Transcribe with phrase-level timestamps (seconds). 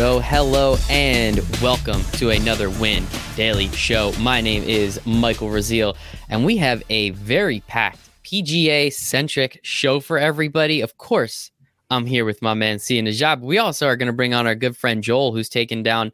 [0.00, 0.18] go.
[0.18, 3.04] Hello and welcome to another Win
[3.36, 4.14] Daily Show.
[4.18, 5.94] My name is Michael Raziel,
[6.30, 10.80] and we have a very packed PGA centric show for everybody.
[10.80, 11.50] Of course,
[11.90, 13.42] I'm here with my man Sia Nejad.
[13.42, 16.12] We also are going to bring on our good friend Joel, who's taken down,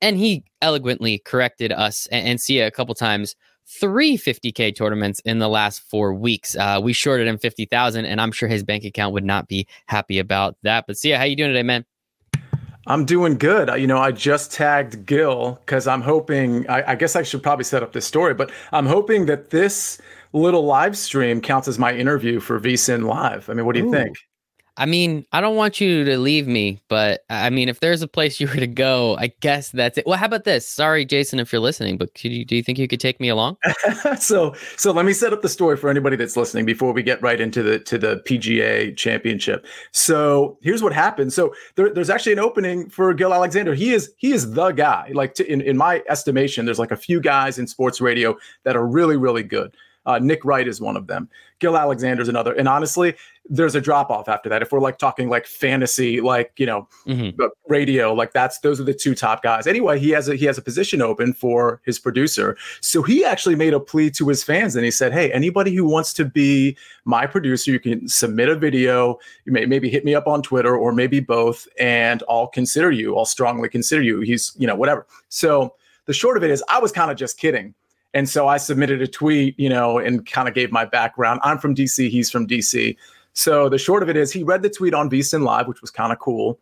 [0.00, 3.34] and he eloquently corrected us and, and Sia a couple times
[3.66, 6.54] three 50k tournaments in the last four weeks.
[6.54, 10.20] Uh, we shorted him 50,000 and I'm sure his bank account would not be happy
[10.20, 10.84] about that.
[10.86, 11.84] But Sia, how you doing today, man?
[12.86, 13.68] I'm doing good.
[13.80, 17.64] You know, I just tagged Gill because I'm hoping, I, I, guess I should probably
[17.64, 19.98] set up this story, but I'm hoping that this
[20.32, 23.48] little live stream counts as my interview for VSIN Live.
[23.48, 23.92] I mean, what do you Ooh.
[23.92, 24.18] think?
[24.76, 28.08] I mean, I don't want you to leave me, but I mean, if there's a
[28.08, 30.06] place you were to go, I guess that's it.
[30.06, 30.66] Well, how about this?
[30.66, 33.56] Sorry, Jason, if you're listening, but you, do you think you could take me along?
[34.18, 37.22] so, so let me set up the story for anybody that's listening before we get
[37.22, 39.66] right into the to the PGA Championship.
[39.92, 41.32] So, here's what happened.
[41.32, 43.74] So, there, there's actually an opening for Gill Alexander.
[43.74, 45.10] He is he is the guy.
[45.14, 48.76] Like to, in in my estimation, there's like a few guys in sports radio that
[48.76, 49.76] are really really good.
[50.06, 51.28] Uh, Nick Wright is one of them.
[51.60, 52.52] Gill Alexander's another.
[52.52, 53.14] And honestly,
[53.48, 54.62] there's a drop off after that.
[54.62, 57.40] If we're like talking like fantasy, like you know, mm-hmm.
[57.68, 59.66] radio, like that's those are the two top guys.
[59.66, 62.56] Anyway, he has a he has a position open for his producer.
[62.80, 65.86] So he actually made a plea to his fans and he said, Hey, anybody who
[65.86, 69.18] wants to be my producer, you can submit a video.
[69.44, 73.16] You may maybe hit me up on Twitter or maybe both, and I'll consider you.
[73.16, 74.20] I'll strongly consider you.
[74.20, 75.06] He's, you know, whatever.
[75.28, 75.74] So
[76.06, 77.74] the short of it is I was kind of just kidding
[78.14, 81.40] and so I submitted a tweet, you know, and kind of gave my background.
[81.42, 82.96] I'm from DC, he's from DC.
[83.32, 85.80] So the short of it is he read the tweet on Beast VSIN Live, which
[85.80, 86.58] was kind of cool.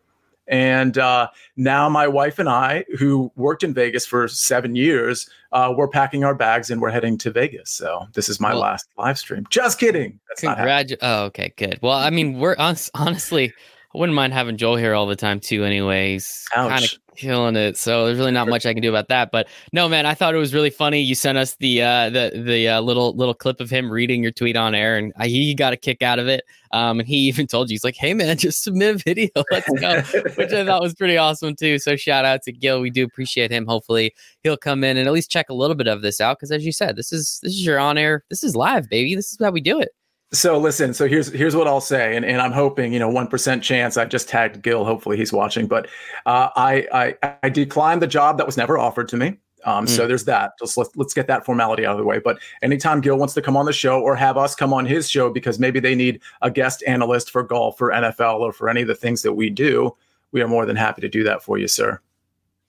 [0.47, 5.73] And uh, now my wife and I, who worked in Vegas for seven years, uh,
[5.75, 7.69] we're packing our bags and we're heading to Vegas.
[7.69, 9.45] So this is my well, last live stream.
[9.49, 10.19] Just kidding.
[10.27, 10.99] That's not graduate.
[11.01, 11.79] Oh, okay, good.
[11.81, 13.53] Well, I mean, we're honestly,
[13.93, 15.63] I wouldn't mind having Joel here all the time too.
[15.63, 17.77] Anyways, kind of killing it.
[17.77, 19.29] So there's really not much I can do about that.
[19.31, 20.99] But no, man, I thought it was really funny.
[20.99, 24.31] You sent us the uh, the the uh, little little clip of him reading your
[24.31, 26.43] tweet on air, and I, he got a kick out of it.
[26.71, 29.29] Um, and he even told you he's like, "Hey, man, just submit a video.
[29.51, 30.01] Let's go,"
[30.35, 31.77] which I thought was pretty awesome too.
[31.77, 32.81] So shout out to Gill.
[32.81, 33.65] We do appreciate him.
[33.65, 36.51] Hopefully, he'll come in and at least check a little bit of this out because,
[36.51, 38.23] as you said, this is this is your on air.
[38.29, 39.15] This is live, baby.
[39.15, 39.89] This is how we do it.
[40.33, 43.27] So listen, so here's here's what I'll say, and, and I'm hoping you know one
[43.27, 43.97] percent chance.
[43.97, 44.83] I just tagged Gill.
[44.83, 45.87] Hopefully he's watching, but
[46.25, 46.87] uh, I,
[47.21, 49.37] I I declined the job that was never offered to me.
[49.65, 49.89] Um, mm.
[49.89, 50.53] So there's that.
[50.59, 52.17] Just let's let's get that formality out of the way.
[52.17, 55.07] But anytime Gill wants to come on the show or have us come on his
[55.07, 58.81] show because maybe they need a guest analyst for golf or NFL or for any
[58.81, 59.95] of the things that we do,
[60.31, 61.99] we are more than happy to do that for you, sir.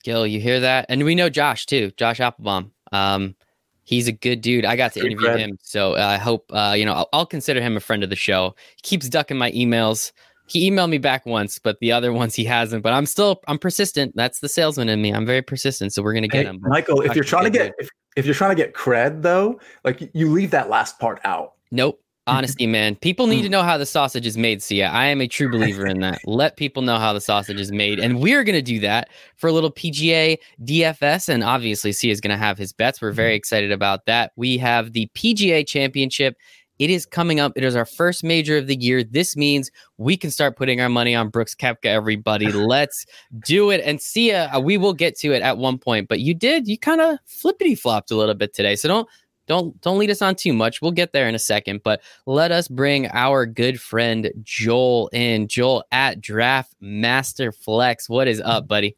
[0.02, 0.84] Gill, you hear that?
[0.90, 2.70] And we know Josh too, Josh Appelbaum.
[2.92, 3.34] Um,
[3.84, 4.64] He's a good dude.
[4.64, 6.94] I got to interview him, so uh, I hope uh, you know.
[6.94, 8.54] I'll, I'll, consider him a friend of the show.
[8.76, 10.12] He keeps ducking my emails.
[10.46, 12.82] He emailed me back once, but the other ones he hasn't.
[12.82, 14.16] But I'm still I'm persistent.
[14.16, 15.12] That's the salesman in me.
[15.12, 16.60] I'm very persistent, so we're gonna get hey, him.
[16.62, 20.10] Michael, if you're trying to get if, if you're trying to get cred though, like
[20.14, 21.52] you leave that last part out.
[21.70, 22.00] Nope.
[22.26, 22.96] Honesty, man.
[22.96, 24.62] People need to know how the sausage is made.
[24.70, 26.20] Yeah, I am a true believer in that.
[26.24, 29.52] Let people know how the sausage is made, and we're gonna do that for a
[29.52, 33.02] little PGA DFS, and obviously, Sia is gonna have his bets.
[33.02, 34.32] We're very excited about that.
[34.36, 36.36] We have the PGA Championship.
[36.78, 37.52] It is coming up.
[37.56, 39.04] It is our first major of the year.
[39.04, 41.84] This means we can start putting our money on Brooks Koepka.
[41.84, 43.06] Everybody, let's
[43.46, 43.80] do it.
[43.84, 46.08] And Sia, uh, we will get to it at one point.
[46.08, 48.74] But you did, you kind of flippity flopped a little bit today.
[48.74, 49.08] So don't
[49.46, 50.80] don't don't lead us on too much.
[50.80, 55.48] We'll get there in a second, but let us bring our good friend Joel in.
[55.48, 58.08] Joel at Draft Master Flex.
[58.08, 58.96] What is up, buddy?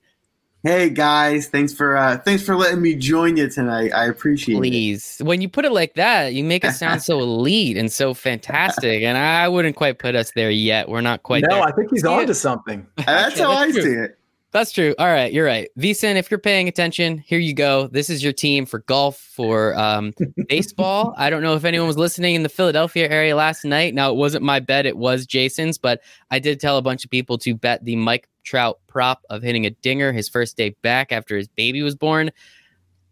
[0.62, 3.92] Hey guys, thanks for uh, thanks for letting me join you tonight.
[3.94, 4.66] I appreciate Please.
[4.66, 5.18] it.
[5.18, 8.14] Please, when you put it like that, you make it sound so elite and so
[8.14, 9.02] fantastic.
[9.02, 10.88] And I wouldn't quite put us there yet.
[10.88, 11.44] We're not quite.
[11.48, 11.62] No, there.
[11.62, 12.84] I think he's on to something.
[12.96, 14.18] That's how I see it.
[14.52, 14.94] That's true.
[14.98, 15.68] All right, you're right.
[15.78, 17.88] VSiN, if you're paying attention, here you go.
[17.88, 20.12] This is your team for golf, for um,
[20.48, 21.14] baseball.
[21.18, 23.92] I don't know if anyone was listening in the Philadelphia area last night.
[23.92, 26.00] Now, it wasn't my bet, it was Jason's, but
[26.30, 29.66] I did tell a bunch of people to bet the Mike Trout prop of hitting
[29.66, 32.30] a dinger his first day back after his baby was born.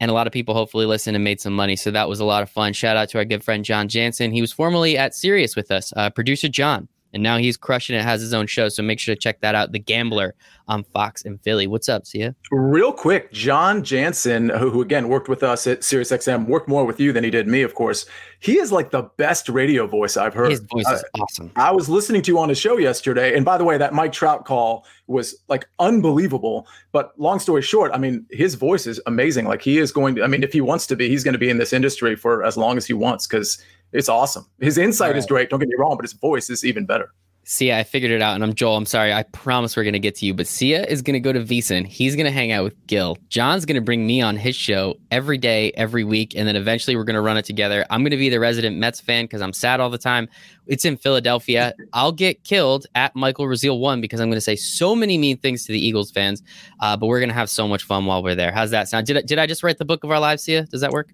[0.00, 1.76] And a lot of people hopefully listened and made some money.
[1.76, 2.72] So that was a lot of fun.
[2.72, 4.32] Shout out to our good friend John Jansen.
[4.32, 8.02] He was formerly at Sirius with us, uh, producer John and now he's crushing it.
[8.02, 9.72] Has his own show, so make sure to check that out.
[9.72, 10.34] The Gambler
[10.66, 11.66] on Fox and Philly.
[11.66, 12.34] What's up, Sia?
[12.50, 16.98] Real quick, John Jansen, who, who again worked with us at SiriusXM, worked more with
[16.98, 18.06] you than he did me, of course.
[18.40, 20.50] He is like the best radio voice I've heard.
[20.50, 21.52] His voice is uh, awesome.
[21.56, 24.12] I was listening to you on his show yesterday, and by the way, that Mike
[24.12, 26.66] Trout call was like unbelievable.
[26.92, 29.46] But long story short, I mean, his voice is amazing.
[29.46, 30.24] Like he is going to.
[30.24, 32.44] I mean, if he wants to be, he's going to be in this industry for
[32.44, 33.62] as long as he wants because
[33.94, 34.44] it's awesome.
[34.60, 35.16] His insight right.
[35.16, 35.48] is great.
[35.48, 37.10] Don't get me wrong, but his voice is even better.
[37.46, 38.76] Sia, I figured it out, and I'm Joel.
[38.76, 39.12] I'm sorry.
[39.12, 41.86] I promise we're gonna get to you, but Sia is gonna go to VSiN.
[41.86, 43.18] He's gonna hang out with Gill.
[43.28, 47.04] John's gonna bring me on his show every day, every week, and then eventually we're
[47.04, 47.84] gonna run it together.
[47.90, 50.26] I'm gonna be the resident Mets fan because I'm sad all the time.
[50.66, 51.74] It's in Philadelphia.
[51.92, 55.66] I'll get killed at Michael Raziel one because I'm gonna say so many mean things
[55.66, 56.42] to the Eagles fans.
[56.80, 58.52] Uh, but we're gonna have so much fun while we're there.
[58.52, 59.06] How's that sound?
[59.06, 60.64] Did I, did I just write the book of our lives, Sia?
[60.64, 61.10] Does that work?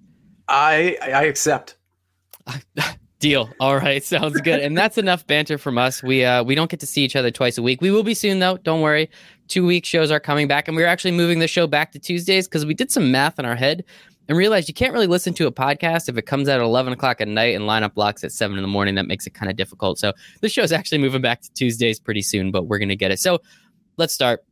[0.46, 1.76] I I accept.
[3.20, 3.50] Deal.
[3.61, 4.61] All right, sounds good.
[4.61, 6.02] And that's enough banter from us.
[6.02, 7.81] We uh we don't get to see each other twice a week.
[7.81, 8.56] We will be soon though.
[8.58, 9.11] Don't worry.
[9.49, 12.49] Two week shows are coming back, and we're actually moving the show back to Tuesdays
[12.49, 13.85] because we did some math in our head
[14.29, 16.93] and realized you can't really listen to a podcast if it comes out at eleven
[16.93, 18.94] o'clock at night and lineup blocks at seven in the morning.
[18.94, 19.99] That makes it kind of difficult.
[19.99, 23.20] So the show's actually moving back to Tuesdays pretty soon, but we're gonna get it.
[23.20, 23.41] So
[23.99, 24.44] let's start.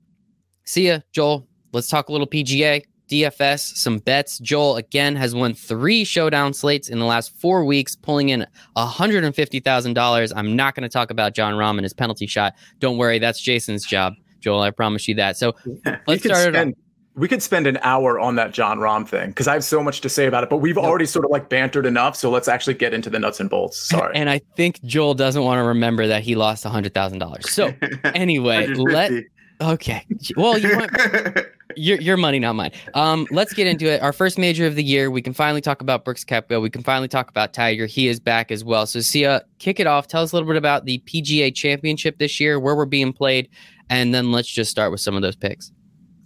[0.64, 1.48] Sia, Joel.
[1.72, 2.82] Let's talk a little PGA.
[3.08, 4.38] DFS, some bets.
[4.38, 8.46] Joel again has won three showdown slates in the last four weeks, pulling in
[8.76, 10.32] $150,000.
[10.36, 12.54] I'm not going to talk about Jon Rahm and his penalty shot.
[12.78, 14.60] Don't worry, that's Jason's job, Joel.
[14.60, 15.36] I promise you that.
[15.36, 15.54] So
[16.06, 16.76] let's start spend,
[17.14, 20.00] We could spend an hour on that Jon Rahm thing because I have so much
[20.02, 20.84] to say about it, but we've nope.
[20.84, 22.16] already sort of like bantered enough.
[22.16, 23.78] So let's actually get into the nuts and bolts.
[23.78, 24.14] Sorry.
[24.14, 27.44] And I think Joel doesn't want to remember that he lost $100,000.
[27.44, 27.72] So
[28.14, 29.12] anyway, let.
[29.60, 30.06] Okay.
[30.36, 30.92] Well, you want
[31.78, 32.72] your your money, not mine.
[32.94, 34.02] Um, let's get into it.
[34.02, 35.10] Our first major of the year.
[35.10, 36.60] We can finally talk about Brooks Koepka.
[36.60, 37.86] We can finally talk about Tiger.
[37.86, 38.86] He is back as well.
[38.86, 40.08] So, Sia, kick it off.
[40.08, 43.48] Tell us a little bit about the PGA Championship this year, where we're being played,
[43.88, 45.72] and then let's just start with some of those picks.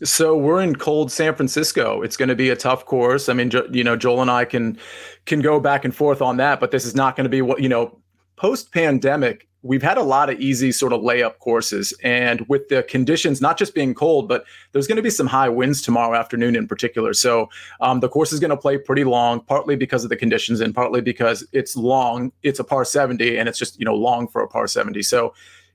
[0.04, 2.02] So we're in cold San Francisco.
[2.02, 3.28] It's going to be a tough course.
[3.28, 4.78] I mean, you know, Joel and I can
[5.26, 7.60] can go back and forth on that, but this is not going to be what
[7.60, 7.98] you know.
[8.36, 11.94] Post pandemic, we've had a lot of easy sort of layup courses.
[12.02, 15.48] And with the conditions not just being cold, but there's going to be some high
[15.48, 17.12] winds tomorrow afternoon in particular.
[17.12, 17.48] So
[17.80, 20.74] um, the course is going to play pretty long, partly because of the conditions and
[20.74, 22.32] partly because it's long.
[22.42, 25.02] It's a par 70 and it's just, you know, long for a par 70.
[25.02, 25.32] So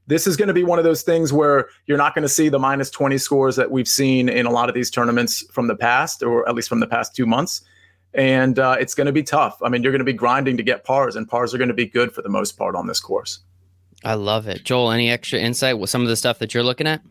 [0.08, 2.50] this is going to be one of those things where you're not going to see
[2.50, 5.76] the minus 20 scores that we've seen in a lot of these tournaments from the
[5.76, 7.62] past, or at least from the past two months.
[8.14, 9.62] And uh, it's going to be tough.
[9.62, 11.74] I mean, you're going to be grinding to get pars, and pars are going to
[11.74, 13.40] be good for the most part on this course.
[14.08, 14.64] I love it.
[14.64, 17.02] Joel, any extra insight with some of the stuff that you're looking at?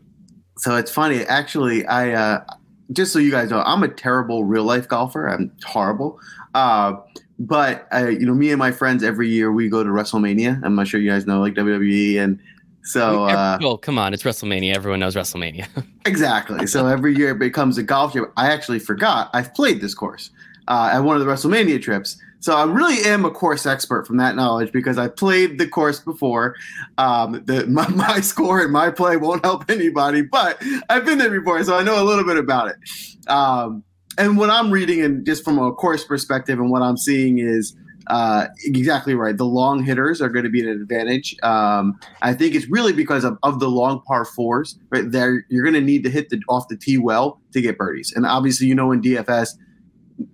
[0.57, 1.21] So it's funny.
[1.21, 2.43] Actually, I uh,
[2.91, 5.27] just so you guys know, I'm a terrible real life golfer.
[5.27, 6.19] I'm horrible.
[6.55, 6.93] Uh,
[7.37, 10.59] but uh, you know, me and my friends every year we go to WrestleMania.
[10.63, 12.39] I'm not sure you guys know like WWE and
[12.81, 14.73] so uh, well, come on, it's WrestleMania.
[14.73, 15.67] Everyone knows WrestleMania.
[16.05, 16.65] exactly.
[16.67, 18.31] So every year it becomes a golf trip.
[18.37, 20.31] I actually forgot I've played this course
[20.67, 22.17] uh, at one of the WrestleMania trips.
[22.39, 25.99] So I really am a course expert from that knowledge because I played the course
[25.99, 26.55] before.
[26.97, 31.31] Um, the, my, my, score and my play won't help anybody, but I've been there
[31.31, 33.29] before, so I know a little bit about it.
[33.29, 33.83] Um,
[34.17, 37.75] and what I'm reading, and just from a course perspective, and what I'm seeing is
[38.07, 39.37] uh, exactly right.
[39.37, 41.35] The long hitters are going to be an advantage.
[41.43, 44.79] Um, I think it's really because of, of the long par fours.
[44.89, 47.77] Right there, you're going to need to hit the off the tee well to get
[47.77, 48.13] birdies.
[48.15, 49.57] And obviously, you know, in DFS,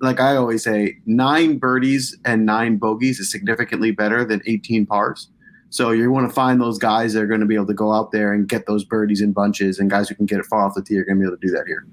[0.01, 5.30] like I always say, nine birdies and nine bogeys is significantly better than 18 pars.
[5.69, 7.91] So you want to find those guys that are going to be able to go
[7.91, 10.65] out there and get those birdies in bunches, and guys who can get it far
[10.65, 11.85] off the tee are going to be able to do that here.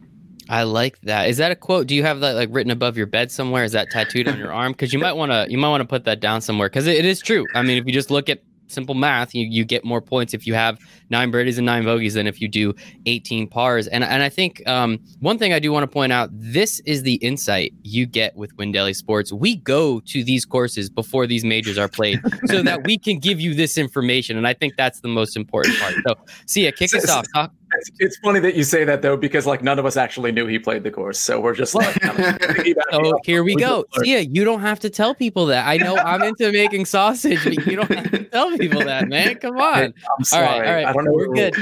[0.51, 1.31] I like that.
[1.31, 1.87] Is that a quote?
[1.87, 3.63] Do you have that like written above your bed somewhere?
[3.65, 4.73] Is that tattooed on your arm?
[4.73, 6.97] Because you might want to you might want to put that down somewhere because it,
[6.97, 7.47] it is true.
[7.55, 10.47] I mean, if you just look at simple math, you, you get more points if
[10.47, 10.79] you have
[11.11, 12.75] nine birdies and nine bogeys than if you do
[13.07, 13.87] 18 pars.
[13.87, 17.03] And, and I think um, one thing I do want to point out this is
[17.03, 19.33] the insight you get with Win Daily Sports.
[19.33, 23.41] We go to these courses before these majors are played so that we can give
[23.41, 24.37] you this information.
[24.37, 25.95] And I think that's the most important part.
[26.07, 26.15] So,
[26.47, 27.27] Sia, kick us off.
[27.35, 30.33] Talk, it's, it's, funny that you say that though, because like none of us actually
[30.33, 31.97] knew he played the course, so we're just like.
[32.93, 33.85] oh, here we go.
[34.03, 35.67] Yeah, you don't have to tell people that.
[35.67, 39.37] I know I'm into making sausage, but you don't have to tell people that, man.
[39.37, 39.95] Come on.
[40.19, 40.47] I'm sorry.
[40.47, 40.87] All right, all right.
[40.87, 41.13] I don't know.
[41.13, 41.55] We're good.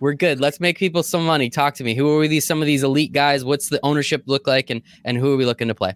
[0.00, 0.40] We're good.
[0.40, 1.50] Let's make people some money.
[1.50, 1.94] Talk to me.
[1.94, 2.46] Who are these?
[2.46, 3.44] Some of these elite guys.
[3.44, 5.94] What's the ownership look like, and and who are we looking to play?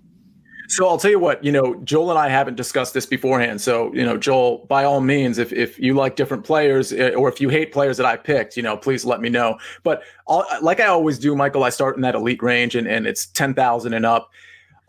[0.68, 3.60] So I'll tell you what, you know, Joel and I haven't discussed this beforehand.
[3.60, 7.28] So, you know, Joel, by all means, if, if you like different players eh, or
[7.28, 9.58] if you hate players that I picked, you know, please let me know.
[9.82, 13.06] But I'll, like I always do, Michael, I start in that elite range and, and
[13.06, 14.30] it's 10,000 and up.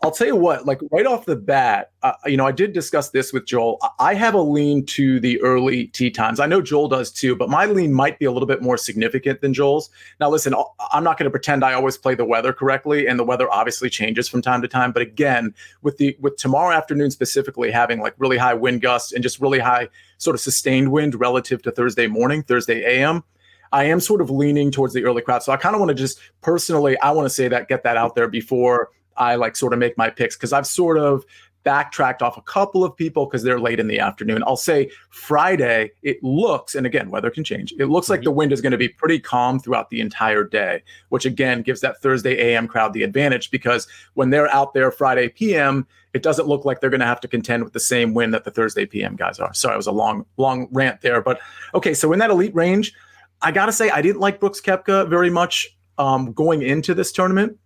[0.00, 3.10] I'll tell you what, like right off the bat, uh, you know, I did discuss
[3.10, 3.78] this with Joel.
[3.98, 6.38] I have a lean to the early tee times.
[6.38, 9.40] I know Joel does too, but my lean might be a little bit more significant
[9.40, 9.90] than Joel's.
[10.20, 10.54] Now, listen,
[10.92, 13.90] I'm not going to pretend I always play the weather correctly, and the weather obviously
[13.90, 14.92] changes from time to time.
[14.92, 15.52] But again,
[15.82, 19.58] with the with tomorrow afternoon specifically having like really high wind gusts and just really
[19.58, 19.88] high
[20.18, 23.24] sort of sustained wind relative to Thursday morning, Thursday AM.
[23.72, 25.42] I am sort of leaning towards the early crowd.
[25.42, 27.98] So I kind of want to just personally, I want to say that, get that
[27.98, 31.24] out there before I like sort of make my picks because I've sort of
[31.64, 34.42] backtracked off a couple of people because they're late in the afternoon.
[34.46, 37.74] I'll say Friday, it looks, and again, weather can change.
[37.78, 40.82] It looks like the wind is going to be pretty calm throughout the entire day,
[41.10, 45.28] which again gives that Thursday AM crowd the advantage because when they're out there Friday
[45.28, 48.32] PM, it doesn't look like they're going to have to contend with the same wind
[48.32, 49.52] that the Thursday PM guys are.
[49.52, 51.20] Sorry, it was a long, long rant there.
[51.20, 51.38] But
[51.74, 52.94] okay, so in that elite range,
[53.42, 57.12] I got to say, I didn't like Brooks Koepka very much um, going into this
[57.12, 57.58] tournament.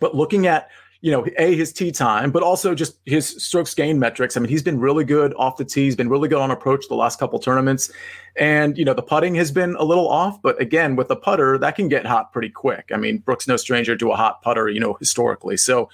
[0.00, 0.68] But looking at
[1.00, 4.36] you know, a his tee time, but also just his strokes gain metrics.
[4.36, 5.84] I mean, he's been really good off the tee.
[5.84, 7.90] He's been really good on approach the last couple tournaments,
[8.36, 10.42] and you know, the putting has been a little off.
[10.42, 12.90] But again, with the putter, that can get hot pretty quick.
[12.92, 15.56] I mean, Brooks no stranger to a hot putter, you know, historically.
[15.56, 15.88] So,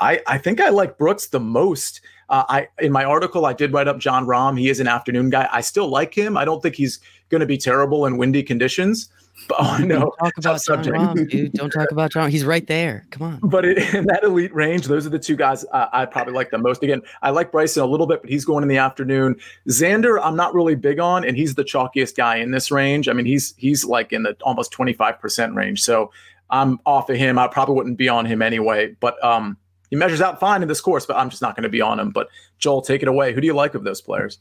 [0.00, 2.00] I I think I like Brooks the most.
[2.28, 4.58] Uh, I in my article I did write up Jon Rahm.
[4.60, 5.48] He is an afternoon guy.
[5.50, 6.36] I still like him.
[6.36, 7.00] I don't think he's
[7.30, 9.08] going to be terrible in windy conditions.
[9.58, 9.98] Oh no!
[9.98, 11.52] Don't talk about Jon Rahm, dude.
[11.52, 12.30] Don't talk about Jon.
[12.30, 13.06] He's right there.
[13.10, 13.40] Come on.
[13.42, 16.50] But it, in that elite range, those are the two guys uh, I probably like
[16.50, 16.82] the most.
[16.82, 19.36] Again, I like Bryson a little bit, but he's going in the afternoon.
[19.68, 23.08] Xander, I'm not really big on, and he's the chalkiest guy in this range.
[23.08, 25.82] I mean, he's he's like in the almost 25 percent range.
[25.82, 26.10] So
[26.50, 27.38] I'm off of him.
[27.38, 28.96] I probably wouldn't be on him anyway.
[29.00, 29.56] But um,
[29.90, 32.00] he measures out fine in this course, but I'm just not going to be on
[32.00, 32.10] him.
[32.10, 32.28] But
[32.58, 33.32] Joel, take it away.
[33.32, 34.38] Who do you like of those players?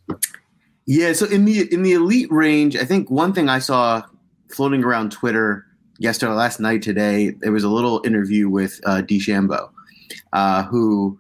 [0.86, 4.04] Yeah, so in the in the elite range, I think one thing I saw
[4.50, 5.66] floating around Twitter
[6.00, 9.70] yesterday, last night, today, there was a little interview with uh, DeChambeau,
[10.34, 11.18] uh, who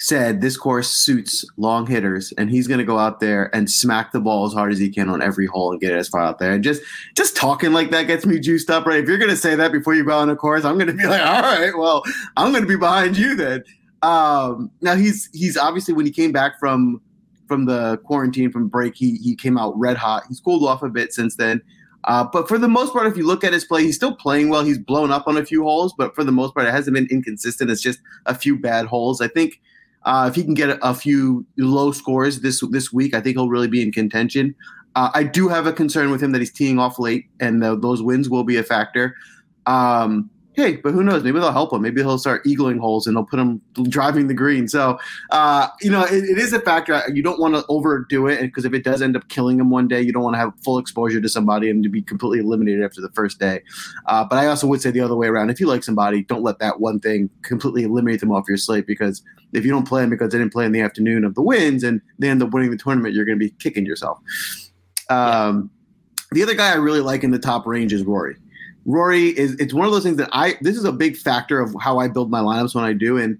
[0.00, 4.12] said this course suits long hitters, and he's going to go out there and smack
[4.12, 6.22] the ball as hard as he can on every hole and get it as far
[6.22, 6.52] out there.
[6.52, 6.82] And just
[7.16, 9.02] just talking like that gets me juiced up, right?
[9.02, 10.92] If you're going to say that before you go on a course, I'm going to
[10.92, 12.02] be like, all right, well,
[12.36, 13.64] I'm going to be behind you then.
[14.02, 17.00] Um, now he's he's obviously when he came back from
[17.48, 20.24] from the quarantine from break, he he came out red hot.
[20.28, 21.60] He's cooled off a bit since then.
[22.04, 24.48] Uh, but for the most part, if you look at his play, he's still playing
[24.48, 24.64] well.
[24.64, 27.08] He's blown up on a few holes, but for the most part, it hasn't been
[27.10, 27.70] inconsistent.
[27.70, 29.20] It's just a few bad holes.
[29.20, 29.60] I think
[30.04, 33.36] uh, if he can get a, a, few low scores this this week, I think
[33.36, 34.54] he'll really be in contention.
[34.94, 37.78] Uh, I do have a concern with him that he's teeing off late, and the,
[37.78, 39.14] those wins will be a factor.
[39.66, 41.22] Um, hey, but who knows?
[41.22, 41.82] Maybe they'll help him.
[41.82, 44.66] Maybe he'll start eagling holes and they'll put him driving the green.
[44.66, 44.98] So,
[45.30, 47.00] uh, you know, it, it is a factor.
[47.14, 49.86] You don't want to overdo it because if it does end up killing him one
[49.86, 52.82] day, you don't want to have full exposure to somebody and to be completely eliminated
[52.82, 53.62] after the first day.
[54.06, 55.50] Uh, but I also would say the other way around.
[55.50, 58.86] If you like somebody, don't let that one thing completely eliminate them off your slate
[58.88, 59.22] because
[59.52, 61.84] if you don't play them because they didn't play in the afternoon of the wins
[61.84, 64.18] and they end up winning the tournament, you're going to be kicking yourself.
[65.08, 65.70] Um,
[66.32, 68.36] the other guy I really like in the top range is Rory.
[68.88, 71.74] Rory is it's one of those things that I this is a big factor of
[71.78, 73.38] how I build my lineups when I do and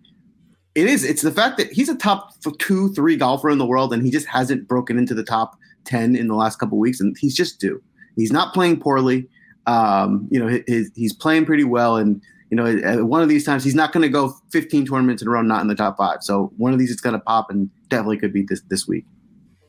[0.75, 3.95] it is it's the fact that he's a top two three golfer in the world
[3.95, 7.17] and he just hasn't broken into the top 10 in the last couple weeks and
[7.19, 7.83] he's just due.
[8.15, 9.27] He's not playing poorly.
[9.67, 13.65] Um, you know his, he's playing pretty well and you know one of these times
[13.65, 16.19] he's not going to go 15 tournaments in a row not in the top five.
[16.21, 19.07] So one of these it's going to pop and definitely could be this this week.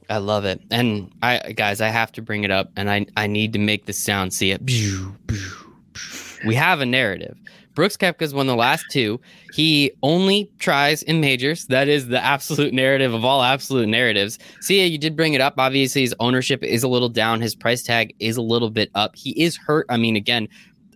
[0.09, 0.59] I love it.
[0.71, 3.85] And I guys, I have to bring it up and I I need to make
[3.85, 4.33] the sound.
[4.33, 4.65] See it
[6.45, 7.37] we have a narrative.
[7.75, 9.21] Brooks Koepka's won the last two.
[9.53, 11.65] He only tries in majors.
[11.67, 14.37] That is the absolute narrative of all absolute narratives.
[14.59, 15.53] See, you did bring it up.
[15.57, 17.39] Obviously, his ownership is a little down.
[17.39, 19.15] His price tag is a little bit up.
[19.15, 19.85] He is hurt.
[19.87, 20.49] I mean, again,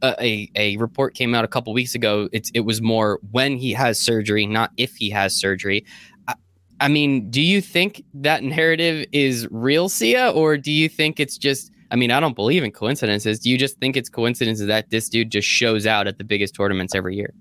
[0.04, 2.28] a, a report came out a couple weeks ago.
[2.34, 5.86] It's it was more when he has surgery, not if he has surgery.
[6.28, 6.36] I,
[6.82, 11.38] I mean, do you think that narrative is real, Sia, or do you think it's
[11.38, 13.40] just I mean, I don't believe in coincidences.
[13.40, 16.56] Do you just think it's coincidences that this dude just shows out at the biggest
[16.56, 17.32] tournaments every year?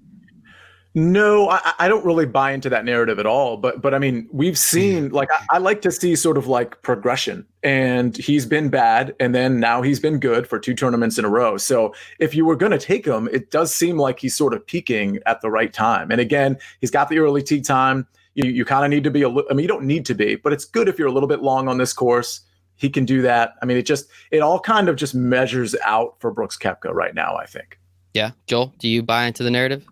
[0.94, 3.56] No, I, I, don't really buy into that narrative at all.
[3.56, 4.56] But but I mean, we've hmm.
[4.56, 7.47] seen like I, I, like to see sort of like progression.
[7.62, 11.30] And he's been bad, and then now he's been good for two tournaments in a
[11.30, 11.56] row.
[11.56, 14.66] So if you were going to take him, it does seem like he's sort of
[14.66, 16.11] peaking at the right time.
[16.11, 18.06] And again, he's got the early tee time.
[18.35, 19.30] You you kind of need to be a.
[19.30, 21.40] I mean, you don't need to be, but it's good if you're a little bit
[21.40, 22.42] long on this course
[22.82, 23.54] he can do that.
[23.62, 27.14] I mean, it just it all kind of just measures out for Brooks Koepka right
[27.14, 27.36] now.
[27.36, 27.78] I think.
[28.12, 29.86] Yeah, Joel, do you buy into the narrative?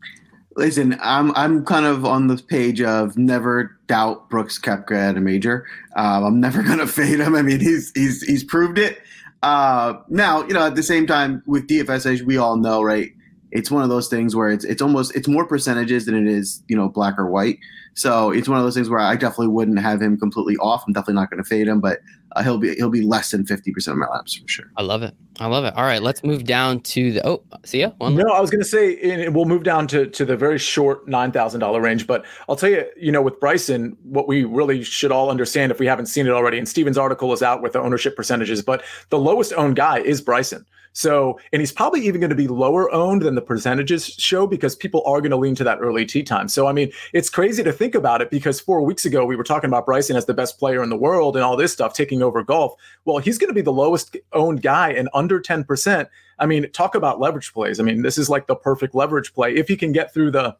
[0.57, 5.21] Listen, I'm I'm kind of on the page of never doubt Brooks Koepka at a
[5.21, 5.67] major.
[5.95, 7.37] Um, I'm never gonna fade him.
[7.37, 8.99] I mean, he's he's he's proved it.
[9.43, 13.13] Uh, now, you know, at the same time with DFS, as we all know, right?
[13.53, 16.63] It's one of those things where it's it's almost it's more percentages than it is
[16.69, 17.59] you know black or white.
[17.95, 20.85] So it's one of those things where I definitely wouldn't have him completely off.
[20.87, 21.99] I'm definitely not going to fade him, but
[22.37, 24.67] uh, he'll be he'll be less than 50% of my laps for sure.
[24.77, 25.15] I love it.
[25.41, 25.75] I love it.
[25.77, 27.91] All right, let's move down to the oh, see ya.
[27.99, 31.07] One no, I was going to say we'll move down to to the very short
[31.09, 35.31] $9,000 range, but I'll tell you, you know, with Bryson, what we really should all
[35.31, 38.17] understand if we haven't seen it already and Steven's article is out with the ownership
[38.17, 40.65] percentages, but the lowest owned guy is Bryson.
[40.93, 44.75] So, and he's probably even going to be lower owned than the percentages show because
[44.75, 46.49] people are going to lean to that early tee time.
[46.49, 49.45] So, I mean, it's crazy to think about it because four weeks ago we were
[49.45, 52.23] talking about Bryson as the best player in the world and all this stuff taking
[52.23, 52.75] over golf.
[53.05, 56.09] Well, he's going to be the lowest owned guy and under 10%.
[56.39, 57.79] I mean, talk about leverage plays.
[57.79, 60.57] I mean, this is like the perfect leverage play if he can get through the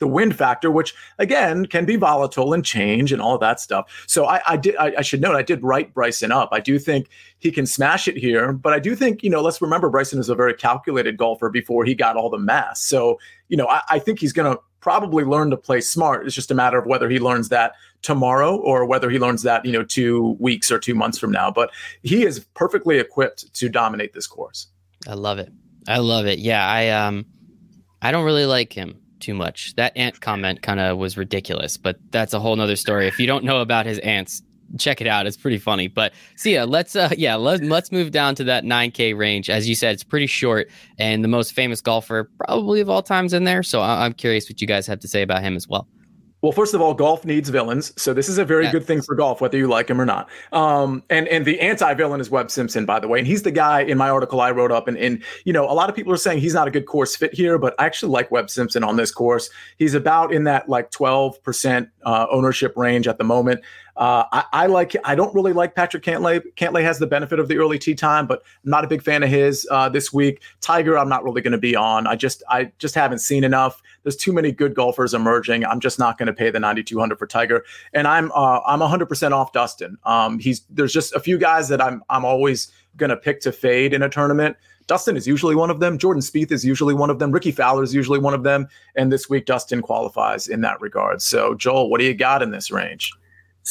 [0.00, 4.04] the wind factor, which again can be volatile and change and all that stuff.
[4.06, 4.74] So I, I did.
[4.76, 6.48] I, I, should note I did write Bryson up.
[6.50, 9.40] I do think he can smash it here, but I do think you know.
[9.42, 12.82] Let's remember Bryson is a very calculated golfer before he got all the mass.
[12.82, 16.26] So you know, I, I think he's going to probably learn to play smart.
[16.26, 19.64] It's just a matter of whether he learns that tomorrow or whether he learns that
[19.64, 21.50] you know two weeks or two months from now.
[21.50, 21.70] But
[22.02, 24.68] he is perfectly equipped to dominate this course.
[25.06, 25.52] I love it.
[25.86, 26.38] I love it.
[26.38, 27.26] Yeah, I um,
[28.00, 29.74] I don't really like him too much.
[29.76, 33.06] That ant comment kind of was ridiculous, but that's a whole nother story.
[33.06, 34.42] If you don't know about his ants,
[34.78, 35.26] check it out.
[35.26, 35.88] It's pretty funny.
[35.88, 39.50] But Sia, let's uh yeah, let's let's move down to that 9K range.
[39.50, 43.32] As you said, it's pretty short and the most famous golfer probably of all times
[43.32, 43.62] in there.
[43.62, 45.86] So I- I'm curious what you guys have to say about him as well.
[46.42, 48.72] Well, first of all, golf needs villains, so this is a very yes.
[48.72, 50.28] good thing for golf, whether you like him or not.
[50.52, 53.82] Um, and and the anti-villain is Webb Simpson, by the way, and he's the guy
[53.82, 54.88] in my article I wrote up.
[54.88, 57.14] And and you know, a lot of people are saying he's not a good course
[57.14, 59.50] fit here, but I actually like Webb Simpson on this course.
[59.76, 63.60] He's about in that like 12% uh, ownership range at the moment.
[64.00, 64.96] Uh, I, I, like.
[65.04, 66.40] I don't really like Patrick Cantlay.
[66.56, 69.22] Cantlay has the benefit of the early tee time, but I'm not a big fan
[69.22, 70.40] of his uh, this week.
[70.62, 72.06] Tiger, I'm not really going to be on.
[72.06, 73.82] I just, I just haven't seen enough.
[74.02, 75.66] There's too many good golfers emerging.
[75.66, 79.32] I'm just not going to pay the 9,200 for Tiger, and I'm, uh, I'm 100%
[79.32, 79.98] off Dustin.
[80.04, 83.52] Um, he's there's just a few guys that I'm, I'm always going to pick to
[83.52, 84.56] fade in a tournament.
[84.86, 85.98] Dustin is usually one of them.
[85.98, 87.32] Jordan Spieth is usually one of them.
[87.32, 88.66] Rickie Fowler is usually one of them.
[88.96, 91.20] And this week, Dustin qualifies in that regard.
[91.20, 93.12] So, Joel, what do you got in this range?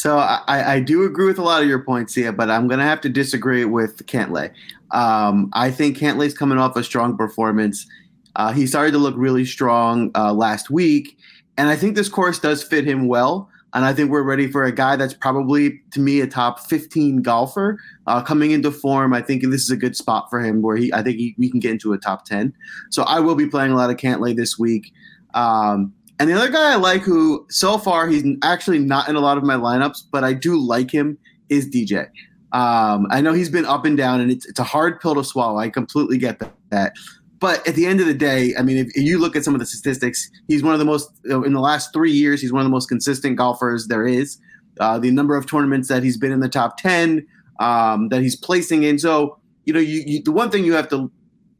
[0.00, 2.78] So I, I do agree with a lot of your points here, but I'm going
[2.78, 4.50] to have to disagree with Cantlay.
[4.92, 7.86] Um, I think Cantlay's coming off a strong performance.
[8.34, 11.18] Uh, he started to look really strong uh, last week,
[11.58, 13.50] and I think this course does fit him well.
[13.74, 17.20] And I think we're ready for a guy that's probably, to me, a top 15
[17.20, 19.12] golfer uh, coming into form.
[19.12, 21.50] I think this is a good spot for him where he, I think he, we
[21.50, 22.54] can get into a top 10.
[22.88, 24.94] So I will be playing a lot of Cantlay this week.
[25.34, 29.20] Um, and the other guy I like, who so far he's actually not in a
[29.20, 31.16] lot of my lineups, but I do like him,
[31.48, 32.08] is DJ.
[32.52, 35.24] Um, I know he's been up and down, and it's, it's a hard pill to
[35.24, 35.58] swallow.
[35.58, 36.92] I completely get that.
[37.38, 39.60] But at the end of the day, I mean, if, you look at some of
[39.60, 42.66] the statistics, he's one of the most, in the last three years, he's one of
[42.66, 44.38] the most consistent golfers there is.
[44.78, 47.26] Uh, the number of tournaments that he's been in the top 10,
[47.60, 48.98] um, that he's placing in.
[48.98, 51.10] So, you know, you, you, the one thing you have to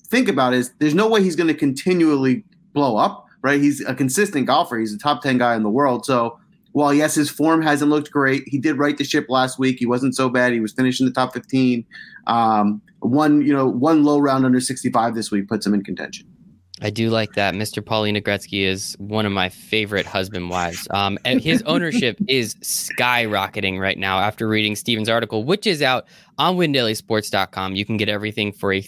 [0.08, 2.44] think about is there's no way he's going to continually
[2.74, 3.60] blow up right?
[3.60, 4.78] He's a consistent golfer.
[4.78, 6.04] He's a top 10 guy in the world.
[6.04, 6.38] So
[6.72, 9.78] while, yes, his form hasn't looked great, he did right the ship last week.
[9.78, 10.52] He wasn't so bad.
[10.52, 11.84] He was finishing the top 15.
[12.26, 16.26] Um, one, you know, one low round under 65 this week puts him in contention.
[16.82, 17.54] I do like that.
[17.54, 17.84] Mr.
[17.84, 20.88] Paulina Gretzky is one of my favorite husband wives.
[20.90, 26.06] Um, his ownership is skyrocketing right now after reading Steven's article, which is out
[26.38, 27.76] on WinDailySports.com.
[27.76, 28.80] You can get everything for a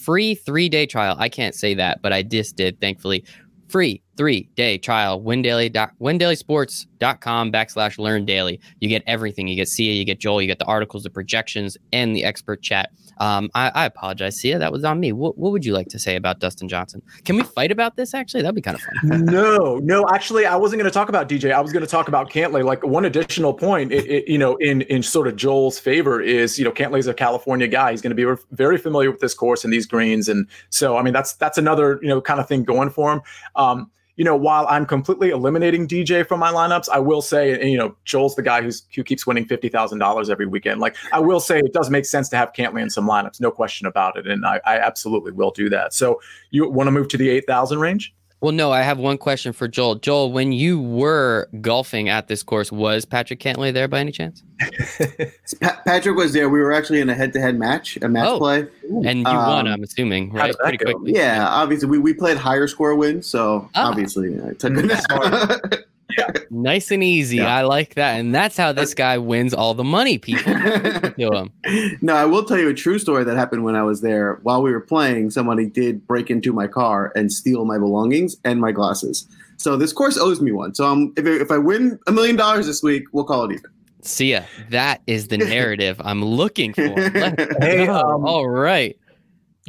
[0.00, 1.16] free three day trial.
[1.18, 3.24] I can't say that, but I just did, thankfully,
[3.70, 9.94] free three day trial windaily windailysports.com backslash learn daily you get everything you get sia
[9.94, 13.70] you get joel you get the articles the projections and the expert chat um, I,
[13.74, 14.58] I, apologize, Sia.
[14.58, 15.12] That was on me.
[15.12, 17.02] What, what would you like to say about Dustin Johnson?
[17.26, 18.14] Can we fight about this?
[18.14, 19.24] Actually, that'd be kind of fun.
[19.26, 20.08] no, no.
[20.08, 21.52] Actually, I wasn't going to talk about DJ.
[21.52, 22.64] I was going to talk about Cantlay.
[22.64, 26.58] Like one additional point, it, it, you know, in in sort of Joel's favor is,
[26.58, 27.90] you know, Cantlay's a California guy.
[27.90, 31.02] He's going to be very familiar with this course and these greens, and so I
[31.02, 33.20] mean, that's that's another you know kind of thing going for him.
[33.54, 37.70] Um, you know, while I'm completely eliminating DJ from my lineups, I will say, and
[37.70, 40.78] you know, Joel's the guy who's who keeps winning fifty thousand dollars every weekend.
[40.78, 43.50] Like I will say, it does make sense to have Cantlay in some lineups, no
[43.50, 45.94] question about it, and I, I absolutely will do that.
[45.94, 48.12] So you want to move to the eight thousand range?
[48.40, 49.96] Well, no, I have one question for Joel.
[49.96, 54.42] Joel, when you were golfing at this course, was Patrick Cantlay there by any chance?
[55.60, 56.48] pa- Patrick was there.
[56.48, 59.68] We were actually in a head-to-head match, a match oh, play, and you um, won.
[59.68, 60.54] I'm assuming, right?
[60.58, 60.86] Pretty go?
[60.86, 61.12] quickly.
[61.12, 63.88] Yeah, obviously we, we played higher score wins, so ah.
[63.90, 65.86] obviously I took it.
[66.18, 66.30] Yeah.
[66.50, 67.36] Nice and easy.
[67.36, 67.54] Yeah.
[67.54, 68.18] I like that.
[68.18, 70.52] And that's how this guy wins all the money, people.
[70.54, 71.98] to him.
[72.00, 74.40] No, I will tell you a true story that happened when I was there.
[74.42, 78.60] While we were playing, somebody did break into my car and steal my belongings and
[78.60, 79.26] my glasses.
[79.56, 80.74] So this course owes me one.
[80.74, 83.70] So um, if, if I win a million dollars this week, we'll call it even.
[84.02, 84.42] See ya.
[84.70, 86.82] That is the narrative I'm looking for.
[87.60, 88.98] hey, um, all right.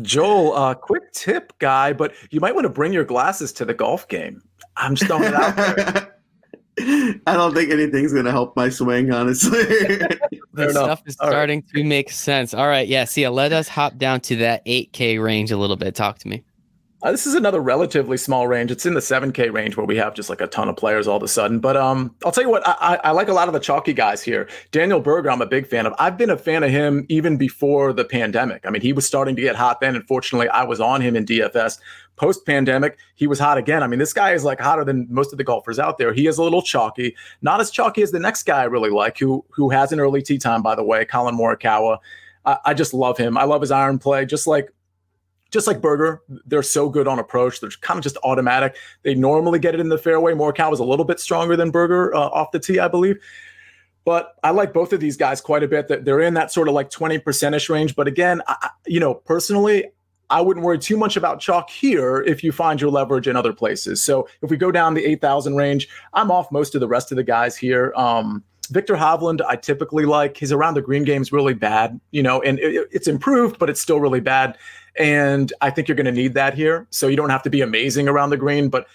[0.02, 3.74] Joel, uh, quick tip, guy, but you might want to bring your glasses to the
[3.74, 4.42] golf game.
[4.78, 6.16] I'm just throwing it out there.
[7.28, 9.60] I don't think anything's gonna help my swing, honestly.
[10.54, 11.70] the stuff is All starting right.
[11.76, 12.54] to make sense.
[12.54, 13.06] All right, yeah.
[13.06, 15.96] See, let us hop down to that 8K range a little bit.
[15.96, 16.44] Talk to me.
[17.04, 18.70] Uh, this is another relatively small range.
[18.70, 21.18] It's in the 7K range where we have just like a ton of players all
[21.18, 21.60] of a sudden.
[21.60, 24.22] But um, I'll tell you what, I, I like a lot of the chalky guys
[24.22, 24.48] here.
[24.72, 25.96] Daniel Berger, I'm a big fan of.
[25.98, 28.68] I've been a fan of him even before the pandemic.
[28.68, 29.96] I mean, he was starting to get hot then.
[29.96, 31.80] Unfortunately, I was on him in DFS.
[32.18, 33.82] Post pandemic, he was hot again.
[33.82, 36.14] I mean, this guy is like hotter than most of the golfers out there.
[36.14, 39.18] He is a little chalky, not as chalky as the next guy I really like,
[39.18, 41.98] who who has an early tee time, by the way, Collin Morikawa.
[42.46, 43.40] I, I just love him.
[43.40, 44.72] I love his iron play, just like
[45.52, 47.60] just like Berger, they're so good on approach.
[47.60, 48.76] They're kind of just automatic.
[49.04, 50.34] They normally get it in the fairway.
[50.34, 53.18] Morikawa is a little bit stronger than Berger uh, off the tee, I believe.
[54.04, 55.88] But I like both of these guys quite a bit.
[55.90, 57.96] That they're in that sort of like 20 percentish range.
[57.96, 59.92] But again, I, you know, personally,
[60.30, 63.54] I wouldn't worry too much about chalk here if you find your leverage in other
[63.54, 64.02] places.
[64.02, 67.18] So if we go down the 8,000 range, I'm off most of the rest of
[67.18, 67.94] the guys here.
[67.96, 70.38] Um, Viktor Hovland, I typically like.
[70.38, 73.70] His around the green game is really bad, you know, and it, it's improved, but
[73.70, 74.58] it's still really bad.
[74.98, 76.88] And I think you're going to need that here.
[76.90, 78.88] So you don't have to be amazing around the green, but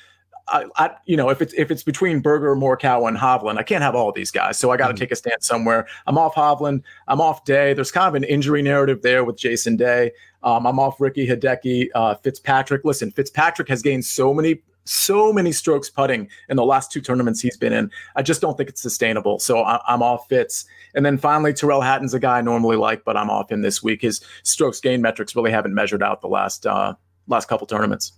[0.48, 3.82] I, I, you know, if it's if it's between Berger, Morikawa, and Hovland, I can't
[3.82, 4.56] have all of these guys.
[4.58, 5.00] So I got to mm-hmm.
[5.00, 5.88] take a stand somewhere.
[6.06, 6.82] I'm off Hovland.
[7.08, 7.74] I'm off Day.
[7.74, 10.12] There's kind of an injury narrative there with Jason Day.
[10.44, 12.84] Um, I'm off Rickie Hideki, uh, Fitzpatrick.
[12.84, 17.40] Listen, Fitzpatrick has gained so many so many strokes putting in the last two tournaments
[17.40, 17.90] he's been in.
[18.14, 19.38] I just don't think it's sustainable.
[19.38, 20.64] So I, am off Fitz.
[20.94, 23.82] And then finally, Tyrrell Hatton's a guy I normally like, but I'm off him this
[23.82, 24.02] week.
[24.02, 26.94] His strokes gain metrics really haven't measured out the last uh,
[27.26, 28.12] last couple tournaments.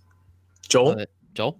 [0.67, 1.59] Joel, Joel.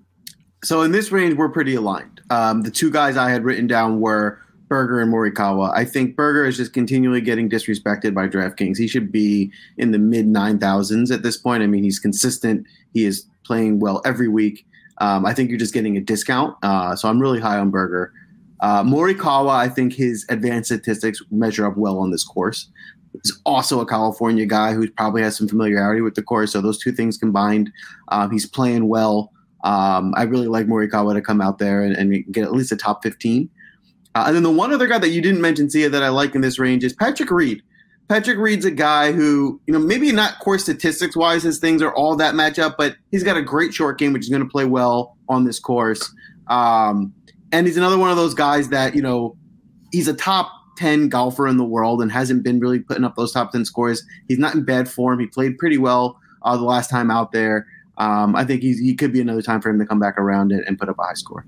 [0.64, 2.22] So in this range, we're pretty aligned.
[2.30, 5.74] Um, the two guys I had written down were Berger and Morikawa.
[5.74, 8.78] I think Berger is just continually getting disrespected by DraftKings.
[8.78, 11.64] He should be in the mid 9,000s at this point.
[11.64, 12.68] I mean, he's consistent.
[12.94, 14.66] He is playing well every week.
[15.00, 16.56] Um, I think you're just getting a discount.
[16.62, 18.14] Uh, so I'm really high on Berger.
[18.60, 22.70] Uh, Morikawa, I think his advanced statistics measure up well on this course.
[23.14, 26.52] He's also a California guy who probably has some familiarity with the course.
[26.52, 27.72] So those two things combined,
[28.10, 29.32] uh, he's playing well.
[29.64, 32.78] Um, I really like Morikawa to come out there and, and get at least a
[32.78, 33.50] top 15.
[34.16, 36.36] Uh, and then the one other guy that you didn't mention, Sia, that I like
[36.36, 37.62] in this range is Patrick Reed.
[38.10, 41.94] Patrick Reed's a guy who, you know, maybe not course statistics wise, his things are
[41.94, 44.50] all that match up, but he's got a great short game, which is going to
[44.50, 46.12] play well on this course.
[46.48, 47.14] Um,
[47.52, 49.38] and he's another one of those guys that, you know,
[49.92, 53.32] he's a top 10 golfer in the world and hasn't been really putting up those
[53.32, 54.04] top 10 scores.
[54.28, 55.20] He's not in bad form.
[55.20, 57.68] He played pretty well uh, the last time out there.
[58.00, 60.64] Um, I think he could be another time for him to come back around and,
[60.66, 61.46] and put up a high score.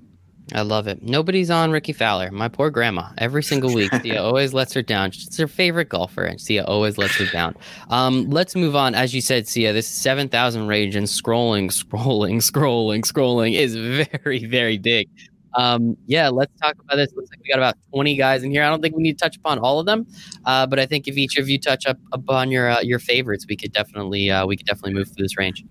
[0.54, 1.02] I love it.
[1.02, 2.30] Nobody's on Rickie Fowler.
[2.32, 3.10] My poor grandma.
[3.18, 5.12] Every single week, Sia always lets her down.
[5.12, 7.56] She's her favorite golfer, and Sia always lets her down.
[7.90, 8.94] Um, let's move on.
[8.94, 14.46] As you said, Sia, this seven thousand range and scrolling, scrolling, scrolling, scrolling is very,
[14.46, 15.10] very big.
[15.56, 17.12] Um, yeah, let's talk about this.
[17.16, 18.64] Looks like we got about twenty guys in here.
[18.64, 20.06] I don't think we need to touch upon all of them,
[20.46, 23.46] uh, but I think if each of you touch up upon your uh, your favorites,
[23.48, 25.64] we could definitely uh, we could definitely move through this range.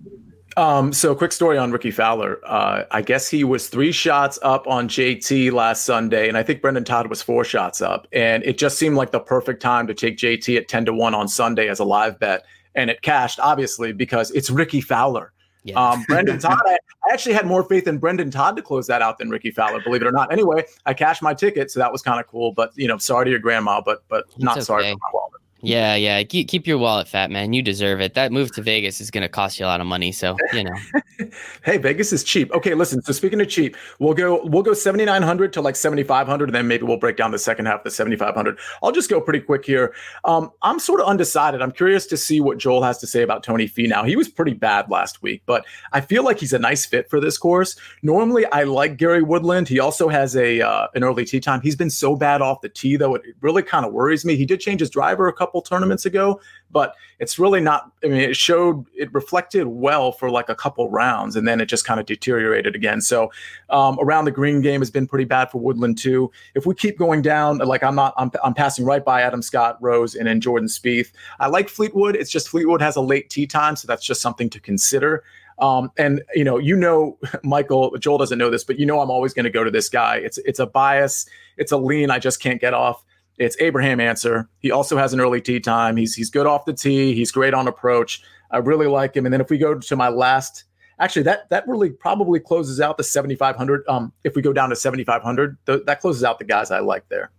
[0.56, 2.40] Um, so quick story on Rickie Fowler.
[2.44, 6.60] Uh, I guess he was three shots up on JT last Sunday, and I think
[6.60, 8.06] Brendon Todd was four shots up.
[8.12, 11.14] And it just seemed like the perfect time to take JT at 10 to 1
[11.14, 12.44] on Sunday as a live bet.
[12.74, 15.32] And it cashed, obviously, because it's Rickie Fowler.
[15.62, 15.74] Yeah.
[15.74, 19.02] Um, Brendon Todd, I, I, actually had more faith in Brendon Todd to close that
[19.02, 20.32] out than Rickie Fowler, believe it or not.
[20.32, 22.52] Anyway, I cashed my ticket, so that was kind of cool.
[22.52, 24.64] But you know, sorry to your grandma, but but not okay.
[24.64, 25.39] sorry for my wallet.
[25.62, 26.22] Yeah, yeah.
[26.22, 27.52] Keep, keep your wallet fat, man.
[27.52, 28.14] You deserve it.
[28.14, 30.12] That move to Vegas is going to cost you a lot of money.
[30.12, 30.74] So, you know.
[31.64, 32.50] hey, Vegas is cheap.
[32.52, 33.02] Okay, listen.
[33.02, 36.84] So speaking of cheap, we'll go we'll go 7900 to like 7500 and then maybe
[36.84, 38.58] we'll break down the second half of the 7500.
[38.82, 39.94] I'll just go pretty quick here.
[40.24, 41.62] Um, I'm sort of undecided.
[41.62, 44.06] I'm curious to see what Joel has to say about Tony Finau.
[44.06, 47.20] He was pretty bad last week, but I feel like he's a nice fit for
[47.20, 47.76] this course.
[48.02, 49.68] Normally, I like Gary Woodland.
[49.68, 51.60] He also has a uh, an early tee time.
[51.60, 53.14] He's been so bad off the tee though.
[53.14, 54.36] It really kind of worries me.
[54.36, 57.90] He did change his driver a couple couple tournaments ago, but it's really not.
[58.04, 61.66] I mean, it showed it reflected well for like a couple rounds, and then it
[61.66, 63.00] just kind of deteriorated again.
[63.00, 63.32] So
[63.68, 66.30] um, around the green game has been pretty bad for Woodland too.
[66.54, 69.76] If we keep going down, like I'm not, I'm, I'm passing right by Adam Scott,
[69.80, 71.12] Rose, and then Jordan Spieth.
[71.40, 72.14] I like Fleetwood.
[72.14, 75.24] It's just Fleetwood has a late tee time, so that's just something to consider.
[75.58, 79.10] Um, and you know, you know, Michael, Joel doesn't know this, but you know, I'm
[79.10, 80.16] always going to go to this guy.
[80.16, 83.04] It's it's a bias, it's a lean I just can't get off.
[83.40, 84.46] It's Abraham Ancer.
[84.58, 85.96] He also has an early tee time.
[85.96, 87.14] He's he's good off the tee.
[87.14, 88.22] He's great on approach.
[88.50, 89.24] I really like him.
[89.24, 90.64] And then if we go to my last,
[90.98, 93.82] actually that that really probably closes out the 7500.
[93.88, 97.08] Um, if we go down to 7500, th- that closes out the guys I like
[97.08, 97.30] there.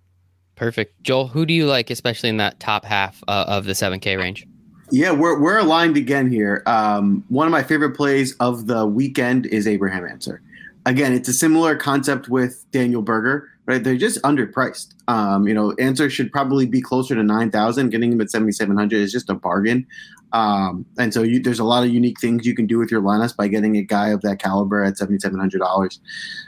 [0.55, 1.27] Perfect, Joel.
[1.27, 4.47] Who do you like, especially in that top half uh, of the 7K range?
[4.89, 6.63] Yeah, we're we're aligned again here.
[6.65, 10.41] Um, one of my favorite plays of the weekend is Abraham Ancer.
[10.87, 13.83] Again, it's a similar concept with Daniel Berger right?
[13.83, 14.93] They're just underpriced.
[15.07, 17.89] Um, you know, Ancer should probably be closer to 9,000.
[17.89, 19.87] Getting him at 7,700 is just a bargain.
[20.33, 23.01] Um, and so you, there's a lot of unique things you can do with your
[23.01, 25.99] lineups by getting a guy of that caliber at $7,700.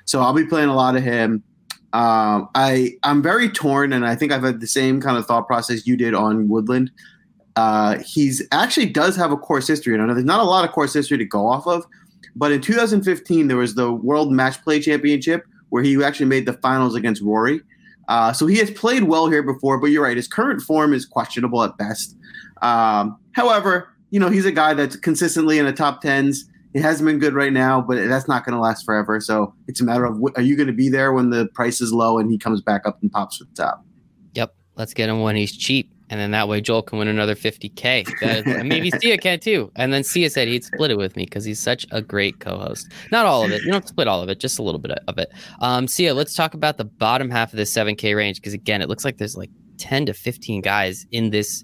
[0.04, 1.44] So I'll be playing a lot of him.
[1.94, 5.46] Um, I I'm very torn, and I think I've had the same kind of thought
[5.46, 6.90] process you did on Woodland.
[7.56, 9.94] Uh, he's actually does have a course history.
[9.94, 11.86] And I know there's not a lot of course history to go off of,
[12.36, 16.54] but in 2015 there was the World Match Play Championship where he actually made the
[16.54, 17.60] finals against Rory.
[18.08, 21.04] Uh, so he has played well here before, but you're right, his current form is
[21.04, 22.16] questionable at best.
[22.62, 26.46] Um, however, you know he's a guy that's consistently in the top tens.
[26.76, 29.20] It hasn't been good right now, but that's not going to last forever.
[29.20, 31.92] So it's a matter of are you going to be there when the price is
[31.92, 33.84] low and he comes back up and pops to the top?
[34.36, 37.36] Yep, let's get him when he's cheap and then that way Joel can win another
[37.36, 38.06] 50k.
[38.22, 39.72] That, maybe Sia can too.
[39.76, 42.92] And then Sia said he'd split it with me because he's such a great co-host.
[43.12, 43.64] Not all of it.
[43.64, 45.32] You don't split all of it, just a little bit of it.
[45.62, 48.90] Um, Sia, let's talk about the bottom half of this 7k range because again, it
[48.90, 51.64] looks like there's like 10 to 15 guys in this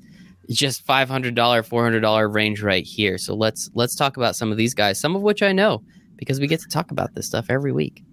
[0.50, 5.00] just $500 $400 range right here so let's let's talk about some of these guys
[5.00, 5.84] some of which i know
[6.18, 8.04] because we get to talk about this stuff every week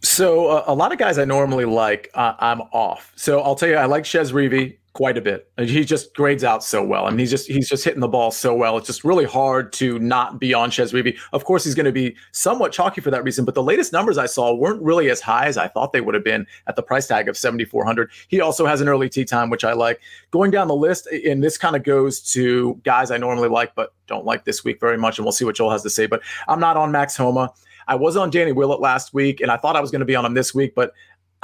[0.00, 3.68] so uh, a lot of guys i normally like uh, i'm off so i'll tell
[3.68, 5.50] you i like Chez Reavie quite a bit.
[5.58, 7.06] He just grades out so well.
[7.06, 8.78] I mean, he's just he's just hitting the ball so well.
[8.78, 11.18] It's just really hard to not be on Reavie.
[11.32, 14.16] Of course, he's going to be somewhat chalky for that reason, but the latest numbers
[14.16, 16.82] I saw weren't really as high as I thought they would have been at the
[16.82, 18.10] price tag of 7400.
[18.28, 20.00] He also has an early tee time which I like.
[20.30, 23.92] Going down the list and this kind of goes to guys I normally like but
[24.06, 26.22] don't like this week very much and we'll see what Joel has to say, but
[26.46, 27.52] I'm not on Max Homa.
[27.86, 30.16] I was on Danny Willett last week, and I thought I was going to be
[30.16, 30.92] on him this week, but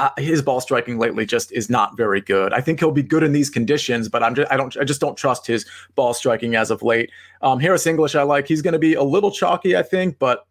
[0.01, 2.55] uh, his ball striking lately just is not very good.
[2.55, 5.01] I think he'll be good in these conditions, but I'm just I don't I just
[5.01, 7.11] don't trust his ball striking as of late.
[7.43, 8.49] Um, Harris English I like.
[8.49, 10.47] He's going to be a little chalky, I think, but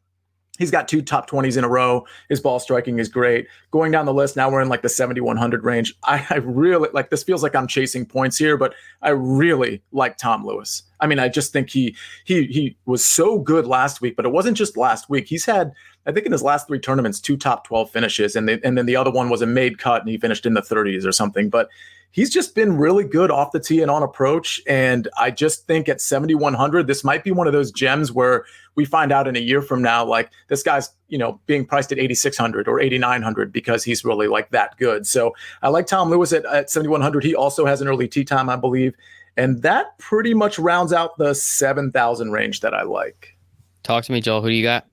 [0.60, 2.06] He's got two top 20s in a row.
[2.28, 3.48] His ball striking is great.
[3.72, 5.96] Going down the list, now we're in like the 7,100 range.
[6.04, 10.18] I, I, really like this feels like I'm chasing points here, but I really like
[10.18, 10.84] Tom Lewis.
[11.00, 14.34] I mean, I just think he he he was so good last week, but it
[14.34, 15.28] wasn't just last week.
[15.28, 15.72] He's had,
[16.10, 18.88] I think in his last three tournaments, two top 12 finishes, and they, and then
[18.88, 21.50] the other one was a made cut and he finished in the 30s or something.
[21.52, 21.70] But
[22.12, 24.60] he's just been really good off the tee and on approach.
[24.68, 28.86] And I just think at 7,100, this might be one of those gems where we
[28.86, 32.00] find out in a year from now, like this guy's, you know, being priced at
[32.00, 35.06] 8,600 or 8,900 because he's really like that good.
[35.06, 37.24] So I like Tom Lewis at, at 7,100.
[37.24, 38.96] He also has an early tee time, I believe.
[39.38, 43.38] And that pretty much rounds out the 7,000 range that I like.
[43.84, 44.42] Talk to me, Joel.
[44.42, 44.89] Who do you got?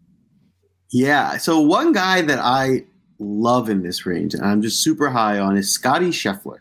[0.91, 1.37] Yeah.
[1.37, 2.85] So one guy that I
[3.19, 6.59] love in this range, and I'm just super high on, is Scotty Scheffler.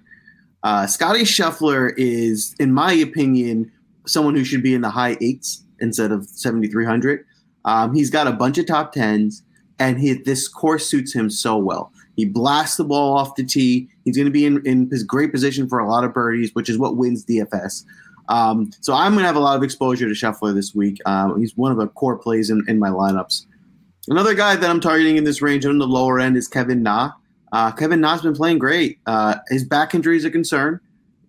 [0.64, 3.72] Uh, Scotty Scheffler is, in my opinion,
[4.08, 7.26] someone who should be in the high eights instead of 7,300.
[7.66, 9.44] Um, he's got a bunch of top tens,
[9.80, 11.92] and he, this course suits him so well.
[12.16, 13.90] He blasts the ball off the tee.
[14.06, 16.70] He's going to be in, in his great position for a lot of birdies, which
[16.70, 17.84] is what wins DFS.
[18.30, 21.00] Um, so I'm going to have a lot of exposure to Scheffler this week.
[21.06, 23.46] Um, he's one of the core plays in, in my lineups.
[24.08, 27.12] Another guy that I'm targeting in this range on the lower end is Kevin Na.
[27.52, 29.00] Uh, Kevin Na's been playing great.
[29.06, 30.80] Uh, his back injury is a concern.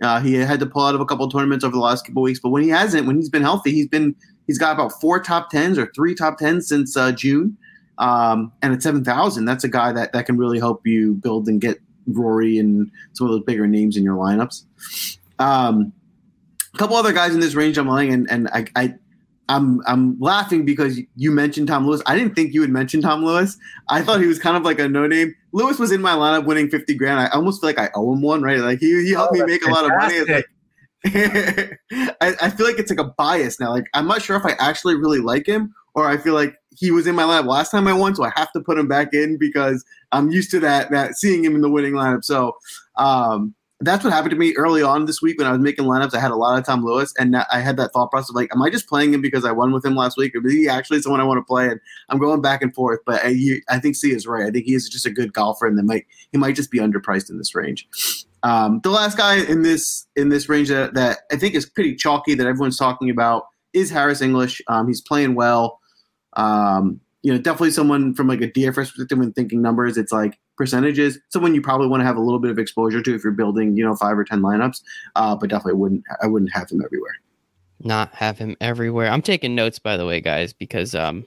[0.02, 2.38] Uh, he had to pull out of a couple tournaments over the last couple weeks,
[2.38, 4.14] but when he hasn't, when he's been healthy, he's been
[4.46, 7.56] he's got about four top tens or three top tens since uh, June.
[7.98, 11.48] Um, and at seven thousand, that's a guy that that can really help you build
[11.48, 14.64] and get Rory and some of those bigger names in your lineups.
[15.38, 15.92] Um,
[16.74, 18.94] a couple other guys in this range I'm liking, and and I, I
[19.48, 22.02] I'm I'm laughing because you mentioned Tom Lewis.
[22.06, 23.56] I didn't think you would mention Tom Lewis.
[23.88, 25.34] I thought he was kind of like a no name.
[25.52, 27.20] Lewis was in my lineup winning 50 grand.
[27.20, 28.58] I almost feel like I owe him one, right?
[28.58, 29.68] Like he, he helped oh, me make fantastic.
[29.68, 30.44] a lot of money.
[32.20, 33.70] I, I feel like it's like a bias now.
[33.70, 36.90] Like I'm not sure if I actually really like him or I feel like he
[36.90, 39.14] was in my lineup last time I won, so I have to put him back
[39.14, 42.22] in because I'm used to that that seeing him in the winning lineup.
[42.22, 42.56] So
[42.96, 46.14] um, that's what happened to me early on this week when I was making lineups.
[46.14, 48.50] I had a lot of Tom Lewis, and I had that thought process of like,
[48.54, 50.68] am I just playing him because I won with him last week, or is he
[50.68, 51.68] actually someone I want to play?
[51.68, 53.00] And I'm going back and forth.
[53.04, 54.46] But I, I think Sia is right.
[54.46, 56.78] I think he is just a good golfer, and that might he might just be
[56.78, 57.86] underpriced in this range.
[58.42, 61.96] Um, the last guy in this in this range that, that I think is pretty
[61.96, 64.62] chalky that everyone's talking about is Harris English.
[64.68, 65.80] Um, he's playing well.
[66.34, 70.38] Um, you know, definitely someone from like a DFS perspective when thinking numbers, it's like
[70.56, 71.18] percentages.
[71.30, 73.76] Someone you probably want to have a little bit of exposure to if you're building,
[73.76, 74.80] you know, five or ten lineups.
[75.16, 77.16] Uh, but definitely wouldn't I wouldn't have him everywhere.
[77.80, 79.10] Not have him everywhere.
[79.10, 81.26] I'm taking notes by the way, guys, because um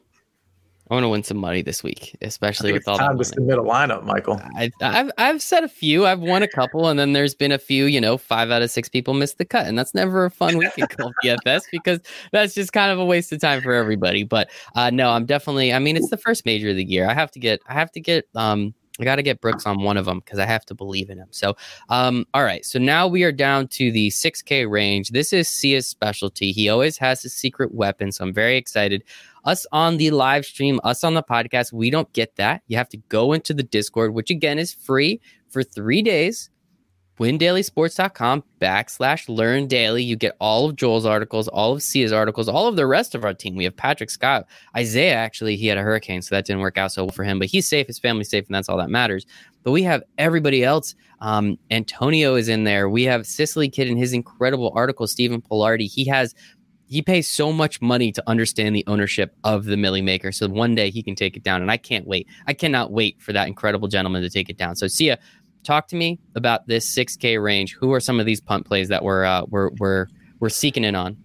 [0.89, 3.60] I want to win some money this week, especially with all the time to submit
[3.60, 4.41] a lineup, Michael.
[4.56, 6.08] I, have I've said a few.
[6.08, 7.86] I've won a couple, and then there's been a few.
[7.86, 10.58] You know, five out of six people missed the cut, and that's never a fun
[10.58, 11.99] week in golf DFS because
[12.32, 14.23] that's just kind of a waste of time for everybody.
[14.23, 15.71] But uh, no, I'm definitely.
[15.71, 17.08] I mean, it's the first major of the year.
[17.08, 17.62] I have to get.
[17.67, 18.28] I have to get.
[18.34, 21.10] Um, I got to get Brooks on one of them because I have to believe
[21.10, 21.28] in him.
[21.32, 21.56] So,
[21.90, 22.66] um, all right.
[22.66, 25.10] So now we are down to the 6K range.
[25.10, 26.52] This is Sia's specialty.
[26.52, 28.12] He always has his secret weapon.
[28.12, 29.04] So I'm very excited.
[29.46, 32.62] Us on the live stream, us on the podcast, we don't get that.
[32.68, 36.50] You have to go into the Discord, which again is free for three days
[37.20, 40.04] windailysports.com backslash learn daily.
[40.04, 43.24] You get all of Joel's articles, all of Sia's articles, all of the rest of
[43.24, 43.56] our team.
[43.56, 45.16] We have Patrick Scott, Isaiah.
[45.16, 47.50] Actually, he had a hurricane, so that didn't work out so well for him, but
[47.50, 47.88] he's safe.
[47.88, 49.26] His family's safe, and that's all that matters.
[49.64, 50.96] But we have everybody else.
[51.20, 52.90] Um, Antonio is in there.
[52.90, 55.92] We have Sicily Kid in his incredible article, Stephen Pilardi.
[55.92, 56.34] He has
[56.90, 60.32] he pays so much money to understand the ownership of the Millie Maker.
[60.32, 61.62] So one day he can take it down.
[61.62, 62.28] And I can't wait.
[62.48, 64.76] I cannot wait for that incredible gentleman to take it down.
[64.76, 65.20] So Sia,
[65.63, 67.76] talk to me about this 6K range.
[67.80, 70.08] Who are some of these punt plays that we're uh, we're we're
[70.39, 71.17] we're seeking in on?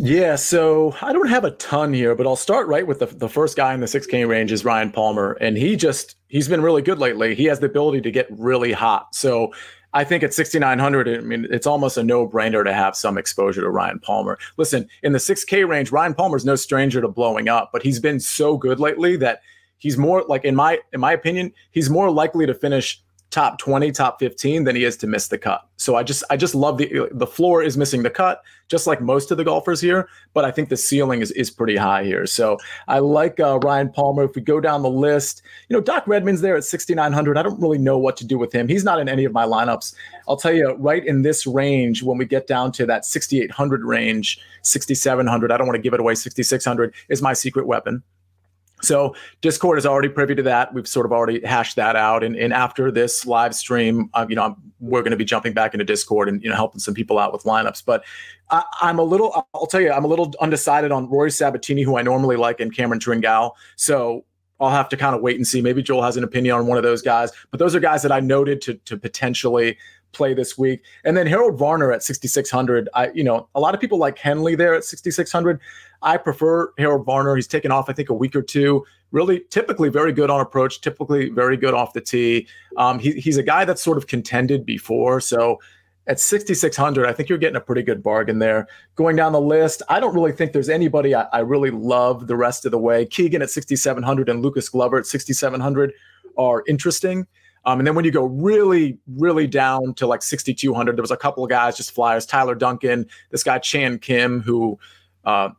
[0.00, 3.28] Yeah, so I don't have a ton here, but I'll start right with the, the
[3.28, 5.32] first guy in the 6K range is Ryan Palmer.
[5.40, 7.34] And he just, he's been really good lately.
[7.34, 9.12] He has the ability to get really hot.
[9.12, 9.52] So
[9.94, 13.60] I think at 6,900, I mean, it's almost a no brainer to have some exposure
[13.62, 14.38] to Ryan Palmer.
[14.56, 18.20] Listen, in the 6K range, Ryan Palmer's no stranger to blowing up, but he's been
[18.20, 19.40] so good lately that
[19.78, 23.92] he's more like, in my, in my opinion, he's more likely to finish top 20
[23.92, 25.66] top 15 than he is to miss the cut.
[25.76, 29.00] So i just i just love the the floor is missing the cut just like
[29.00, 32.26] most of the golfers here but i think the ceiling is, is pretty high here.
[32.26, 34.24] So i like uh, ryan palmer.
[34.24, 37.60] If we go down the list you know doc redman's there at 6900 i don't
[37.60, 38.66] really know what to do with him.
[38.66, 39.94] He's not in any of my lineups.
[40.26, 44.40] I'll tell you right in this range when we get down to that 6800 range
[44.62, 48.02] 6700 i don't want to give it away 6600 is my secret weapon
[48.82, 50.72] so Discord is already privy to that.
[50.72, 52.22] We've sort of already hashed that out.
[52.22, 55.74] And, and after this live stream, uh, you know, we're going to be jumping back
[55.74, 57.84] into Discord and you know helping some people out with lineups.
[57.84, 58.04] But
[58.50, 61.98] I, am a little, I'll tell you, I'm a little undecided on Rory Sabatini, who
[61.98, 63.52] I normally like, and Cameron Tringale.
[63.76, 64.24] So
[64.60, 65.60] I'll have to kind of wait and see.
[65.60, 67.30] Maybe Joel has an opinion on one of those guys.
[67.50, 69.78] But those are guys that I noted to to potentially
[70.12, 70.82] play this week.
[71.04, 72.88] And then Harold Varner at 6600.
[72.94, 75.60] I, you know, a lot of people like Henley there at 6600.
[76.02, 77.34] I prefer Harold Varner.
[77.36, 78.84] He's taken off, I think, a week or two.
[79.10, 82.46] Really, typically very good on approach, typically very good off the tee.
[82.76, 85.20] Um, he, he's a guy that's sort of contended before.
[85.20, 85.58] So
[86.06, 88.66] at 6,600, I think you're getting a pretty good bargain there.
[88.96, 92.36] Going down the list, I don't really think there's anybody I, I really love the
[92.36, 93.04] rest of the way.
[93.06, 95.92] Keegan at 6,700 and Lucas Glover at 6,700
[96.38, 97.26] are interesting.
[97.68, 101.18] Um, and then when you go really, really down to like 6,200, there was a
[101.18, 102.24] couple of guys, just flyers.
[102.24, 104.78] Tyler Duncan, this guy Chan Kim, who
[105.26, 105.50] uh,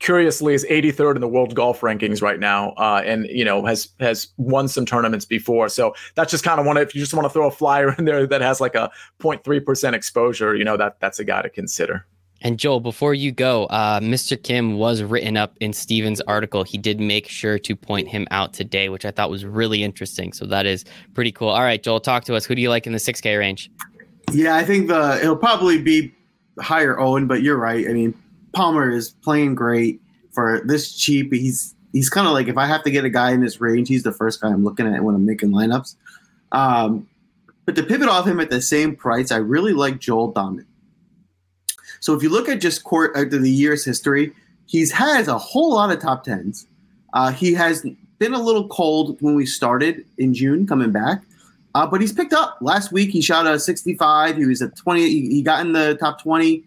[0.00, 3.90] curiously is 83rd in the world golf rankings right now, uh, and you know has
[4.00, 5.68] has won some tournaments before.
[5.68, 6.76] So that's just kind of one.
[6.76, 8.90] If you just want to throw a flyer in there that has like a
[9.20, 12.06] 0.3 percent exposure, you know that that's a guy to consider.
[12.42, 14.42] And Joel, before you go, uh, Mr.
[14.42, 16.64] Kim was written up in Stephen's article.
[16.64, 20.32] He did make sure to point him out today, which I thought was really interesting.
[20.32, 21.48] So that is pretty cool.
[21.48, 22.46] All right, Joel, talk to us.
[22.46, 23.70] Who do you like in the 6K range?
[24.32, 26.14] Yeah, I think the it'll probably be
[26.58, 27.86] higher Owen, but you're right.
[27.88, 28.14] I mean,
[28.52, 30.00] Palmer is playing great
[30.32, 31.32] for this cheap.
[31.32, 33.88] He's he's kind of like if I have to get a guy in this range,
[33.88, 35.96] he's the first guy I'm looking at when I'm making lineups.
[36.52, 37.08] Um,
[37.66, 40.64] but to pivot off him at the same price, I really like Joel Dahmen.
[42.00, 44.32] So if you look at just court uh, the year's history,
[44.66, 46.66] he's has a whole lot of top tens.
[47.12, 47.86] Uh, he has
[48.18, 51.22] been a little cold when we started in June, coming back.
[51.74, 52.58] Uh, but he's picked up.
[52.60, 54.36] Last week he shot a 65.
[54.36, 55.00] He was at 20.
[55.00, 56.64] He, he got in the top 20.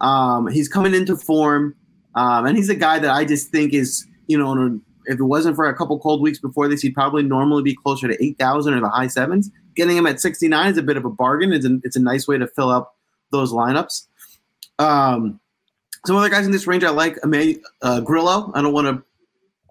[0.00, 1.74] Um, he's coming into form,
[2.14, 5.56] um, and he's a guy that I just think is, you know, if it wasn't
[5.56, 8.80] for a couple cold weeks before this, he'd probably normally be closer to 8,000 or
[8.80, 9.50] the high sevens.
[9.74, 11.52] Getting him at 69 is a bit of a bargain.
[11.52, 12.96] It's a, it's a nice way to fill up
[13.30, 14.06] those lineups.
[14.78, 15.40] Um,
[16.04, 17.18] some other guys in this range I like,
[17.82, 18.52] uh, Grillo.
[18.54, 19.02] I don't want to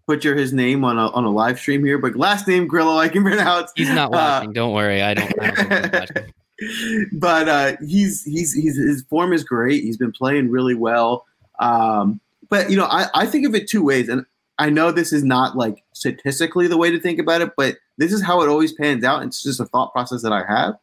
[0.07, 3.09] butcher his name on a, on a live stream here, but last name Grillo I
[3.09, 3.71] can pronounce.
[3.75, 4.49] He's not watching.
[4.49, 5.01] Uh, don't worry.
[5.01, 5.41] I don't.
[5.41, 6.33] I don't
[7.13, 9.83] but uh, he's he's he's his form is great.
[9.83, 11.25] He's been playing really well.
[11.59, 14.25] Um, but you know, I, I think of it two ways, and
[14.57, 18.13] I know this is not like statistically the way to think about it, but this
[18.13, 19.23] is how it always pans out.
[19.23, 20.77] It's just a thought process that I have.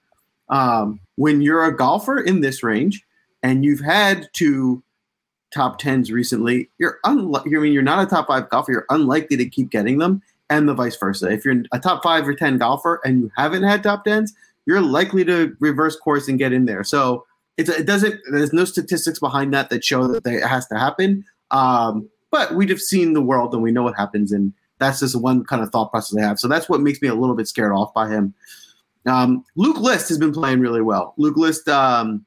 [0.48, 3.02] Um, when you're a golfer in this range
[3.42, 4.82] and you've had two
[5.52, 6.98] top tens recently, you're.
[7.04, 8.72] I mean, you're not a top five golfer.
[8.72, 11.30] You're unlikely to keep getting them, and the vice versa.
[11.30, 14.32] If you're a top five or ten golfer and you haven't had top tens,
[14.66, 16.84] you're likely to reverse course and get in there.
[16.84, 17.26] So
[17.58, 18.20] it doesn't.
[18.30, 21.24] There's no statistics behind that that show that it has to happen.
[21.50, 25.44] Um, but we've seen the world and we know what happens, and that's just one
[25.44, 26.40] kind of thought process I have.
[26.40, 28.34] So that's what makes me a little bit scared off by him.
[29.04, 31.14] Um, Luke List has been playing really well.
[31.18, 32.24] Luke List, um,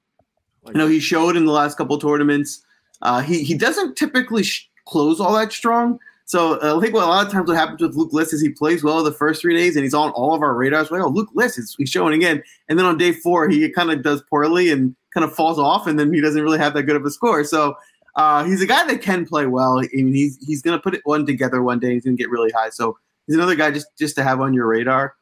[0.68, 2.63] you know, he showed in the last couple tournaments.
[3.01, 7.03] Uh, he he doesn't typically sh- close all that strong, So uh, I think what
[7.03, 9.41] a lot of times what happens with Luke List is he plays well the first
[9.41, 10.89] three days and he's on all of our radars.
[10.89, 12.43] We're like, oh, Luke List is he's showing again.
[12.68, 15.88] And then on day four, he kind of does poorly and kind of falls off,
[15.88, 17.43] and then he doesn't really have that good of a score.
[17.43, 17.76] So
[18.16, 19.80] uh, he's a guy that can play well.
[19.80, 21.93] I mean, he's he's going to put it one together one day.
[21.93, 22.70] He's to get really high.
[22.70, 22.97] So
[23.28, 25.16] he's another guy just just to have on your radar.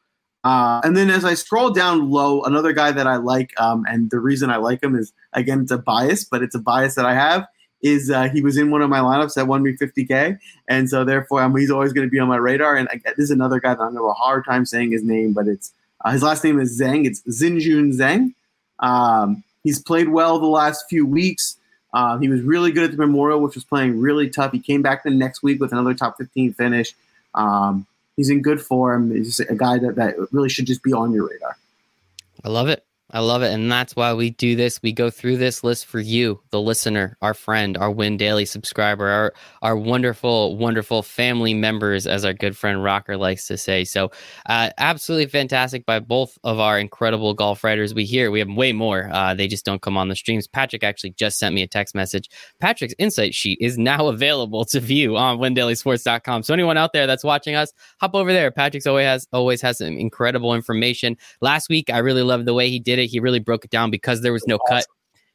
[0.44, 4.10] Uh, and then as I scroll down low, another guy that I like, um, and
[4.10, 7.06] the reason I like him is again it's a bias, but it's a bias that
[7.06, 7.46] I have.
[7.80, 10.38] Is uh, he was in one of my lineups that won me 50k,
[10.68, 12.76] and so therefore um, he's always going to be on my radar.
[12.76, 15.02] And I, this is another guy that I'm going have a hard time saying his
[15.02, 15.72] name, but it's
[16.04, 17.06] uh, his last name is Zhang.
[17.06, 18.34] It's Xinjun Zhang.
[18.78, 21.58] Um, he's played well the last few weeks.
[21.92, 24.52] Uh, he was really good at the Memorial, which was playing really tough.
[24.52, 26.94] He came back the next week with another top 15 finish.
[27.34, 27.86] Um,
[28.16, 29.10] he's in good form.
[29.10, 31.56] He's a guy that, that really should just be on your radar.
[32.44, 32.83] I love it.
[33.10, 33.52] I love it.
[33.52, 34.80] And that's why we do this.
[34.82, 39.06] We go through this list for you, the listener, our friend, our Win Daily subscriber,
[39.06, 43.84] our, our wonderful, wonderful family members, as our good friend Rocker likes to say.
[43.84, 44.10] So,
[44.46, 47.92] uh, absolutely fantastic by both of our incredible golf writers.
[47.92, 49.10] We hear we have way more.
[49.12, 50.48] Uh, they just don't come on the streams.
[50.48, 52.30] Patrick actually just sent me a text message.
[52.58, 56.42] Patrick's insight sheet is now available to view on windailysports.com.
[56.42, 58.50] So, anyone out there that's watching us, hop over there.
[58.50, 61.18] Patrick's always has, always has some incredible information.
[61.42, 63.06] Last week, I really loved the way he did it it.
[63.06, 64.86] He really broke it down because there was no cut.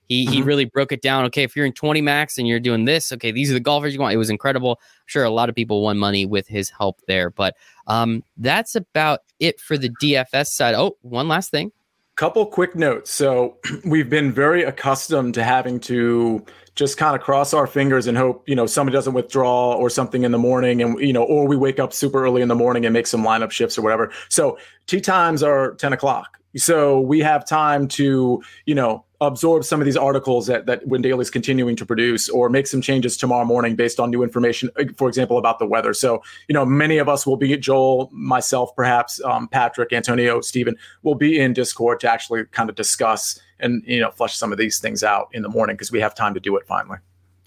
[0.08, 0.48] He, he mm-hmm.
[0.48, 1.26] really broke it down.
[1.26, 3.94] Okay, if you're in 20 max and you're doing this, okay, these are the golfers
[3.94, 4.14] you want.
[4.14, 4.80] It was incredible.
[4.82, 7.30] I'm sure a lot of people won money with his help there.
[7.30, 7.56] But
[7.86, 10.74] um, that's about it for the DFS side.
[10.74, 11.72] Oh, one last thing.
[12.16, 13.12] Couple quick notes.
[13.12, 16.44] So we've been very accustomed to having to
[16.80, 20.24] just kind of cross our fingers and hope you know somebody doesn't withdraw or something
[20.24, 22.86] in the morning and you know or we wake up super early in the morning
[22.86, 24.58] and make some lineup shifts or whatever so
[24.88, 29.86] tea times are 10 o'clock so we have time to, you know, absorb some of
[29.86, 33.46] these articles that that Win Daily is continuing to produce, or make some changes tomorrow
[33.46, 35.94] morning based on new information, uh, for example, about the weather.
[35.94, 40.76] So, you know, many of us will be Joel, myself, perhaps um, Patrick, Antonio, Stephen
[41.04, 44.58] will be in Discord to actually kind of discuss and you know flush some of
[44.58, 46.98] these things out in the morning because we have time to do it finally.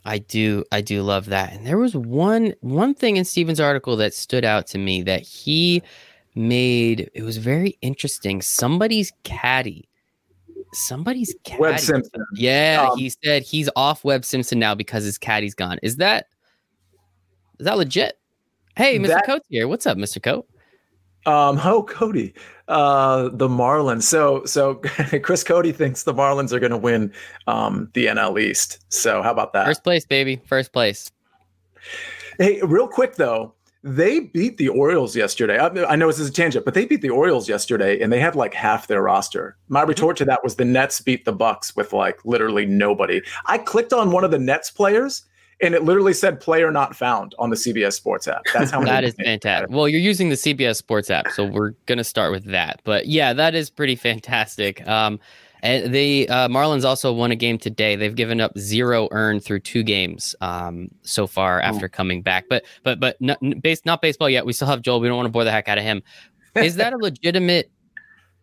[0.05, 1.53] I do I do love that.
[1.53, 5.23] And there was one one thing in Stephen's article that stood out to me that
[5.23, 5.83] he
[6.35, 8.43] made it was very interesting.
[8.43, 9.89] Somebody's caddy.
[10.73, 11.61] Somebody's caddy.
[11.61, 12.25] Webb Simpson.
[12.35, 15.79] Yeah, um, he said he's off Webb Simpson now because his caddy's gone.
[15.83, 16.27] Is that
[17.59, 18.19] is that legit?
[18.77, 19.09] Hey, Mr.
[19.09, 19.69] That, Coates here.
[19.69, 20.23] What's up, Mr.
[20.23, 20.47] Coat?
[21.25, 22.35] Um, oh, Cody,
[22.69, 24.03] uh, the Marlins.
[24.03, 24.75] So, so
[25.23, 27.13] Chris Cody thinks the Marlins are going to win
[27.47, 28.85] um, the NL East.
[28.89, 29.67] So, how about that?
[29.67, 30.41] First place, baby.
[30.47, 31.13] First place.
[32.39, 33.55] Hey, real quick though,
[33.85, 35.59] they beat the Orioles yesterday.
[35.59, 38.21] I, I, know this is a tangent, but they beat the Orioles yesterday, and they
[38.21, 39.57] had like half their roster.
[39.69, 39.89] My mm-hmm.
[39.89, 43.23] retort to that was the Nets beat the Bucks with like literally nobody.
[43.47, 45.25] I clicked on one of the Nets players,
[45.61, 48.43] and it literally said "player not found" on the CBS Sports app.
[48.55, 49.71] That's how that is fantastic.
[49.71, 52.81] Well, you're using the CBS Sports app, so we're gonna start with that.
[52.85, 54.87] But yeah, that is pretty fantastic.
[54.87, 55.19] Um,
[55.63, 57.95] and the uh, Marlins also won a game today.
[57.95, 61.65] They've given up zero earned through two games um, so far oh.
[61.65, 62.47] after coming back.
[62.49, 64.45] But but but not, base, not baseball yet.
[64.45, 65.01] We still have Joel.
[65.01, 66.03] We don't want to bore the heck out of him.
[66.57, 67.71] Is that a legitimate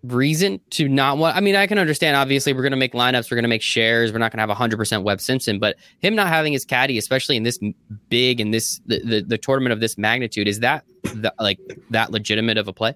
[0.03, 1.35] reason to not want?
[1.35, 2.15] I mean, I can understand.
[2.15, 3.29] Obviously, we're going to make lineups.
[3.29, 4.13] We're going to make shares.
[4.13, 5.59] We're not going to have 100% Webb Simpson.
[5.59, 7.59] But him not having his caddy, especially in this
[8.07, 11.59] big and this the, the, the tournament of this magnitude, is that the, like
[11.89, 12.93] that legitimate of a play?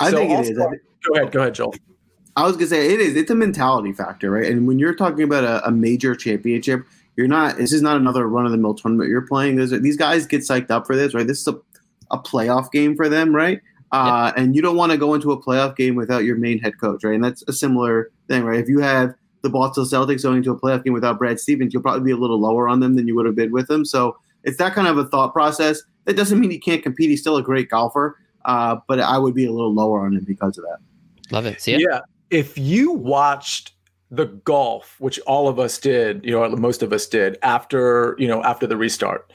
[0.00, 0.56] I so think it also, is.
[0.56, 1.32] Go ahead.
[1.32, 1.74] Go ahead, Joel.
[2.36, 3.16] I was gonna say it is.
[3.16, 4.50] It's a mentality factor, right?
[4.50, 6.84] And when you're talking about a, a major championship,
[7.16, 7.56] you're not.
[7.58, 9.56] This is not another run of the mill tournament you're playing.
[9.56, 11.26] There's, these guys get psyched up for this, right?
[11.26, 11.56] This is a,
[12.10, 13.60] a playoff game for them, right?
[13.92, 16.80] Uh, And you don't want to go into a playoff game without your main head
[16.80, 17.14] coach, right?
[17.14, 18.58] And that's a similar thing, right?
[18.58, 21.82] If you have the Boston Celtics going into a playoff game without Brad Stevens, you'll
[21.82, 23.84] probably be a little lower on them than you would have been with them.
[23.84, 25.80] So it's that kind of a thought process.
[26.06, 27.10] That doesn't mean he can't compete.
[27.10, 30.24] He's still a great golfer, uh, but I would be a little lower on him
[30.24, 30.78] because of that.
[31.30, 31.60] Love it.
[31.60, 31.80] See it?
[31.80, 32.00] Yeah
[32.34, 33.72] if you watched
[34.10, 38.26] the golf, which all of us did, you know, most of us did after, you
[38.26, 39.32] know, after the restart,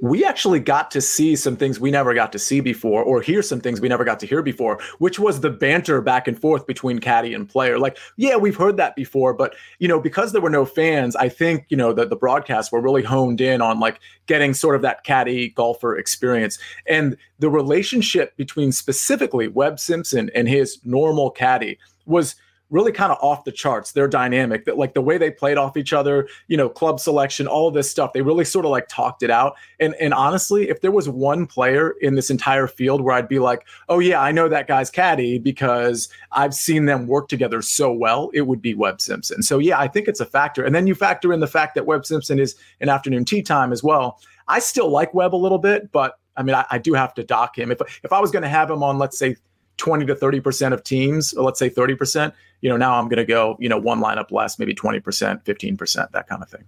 [0.00, 3.42] we actually got to see some things we never got to see before, or hear
[3.42, 6.66] some things we never got to hear before, which was the banter back and forth
[6.66, 7.78] between caddy and player.
[7.78, 11.28] Like, yeah, we've heard that before, but you know, because there were no fans, I
[11.28, 14.82] think you know that the broadcasts were really honed in on like getting sort of
[14.82, 21.78] that caddy golfer experience and the relationship between specifically Webb Simpson and his normal caddy
[22.06, 22.36] was
[22.70, 23.92] really kind of off the charts.
[23.92, 27.46] Their dynamic, that like the way they played off each other, you know, club selection,
[27.46, 28.12] all this stuff.
[28.12, 29.56] They really sort of like talked it out.
[29.80, 33.38] And and honestly, if there was one player in this entire field where I'd be
[33.38, 37.92] like, oh yeah, I know that guy's caddy because I've seen them work together so
[37.92, 39.42] well, it would be Webb Simpson.
[39.42, 40.64] So yeah, I think it's a factor.
[40.64, 43.72] And then you factor in the fact that Webb Simpson is an afternoon tea time
[43.72, 44.20] as well.
[44.48, 47.22] I still like Webb a little bit, but I mean, I, I do have to
[47.22, 47.70] dock him.
[47.70, 49.36] If if I was going to have him on, let's say
[49.76, 52.32] 20 to 30% of teams, or let's say 30%,
[52.64, 55.02] you know, now I'm going to go, you know, one lineup less, maybe 20%,
[55.44, 56.64] 15%, that kind of thing.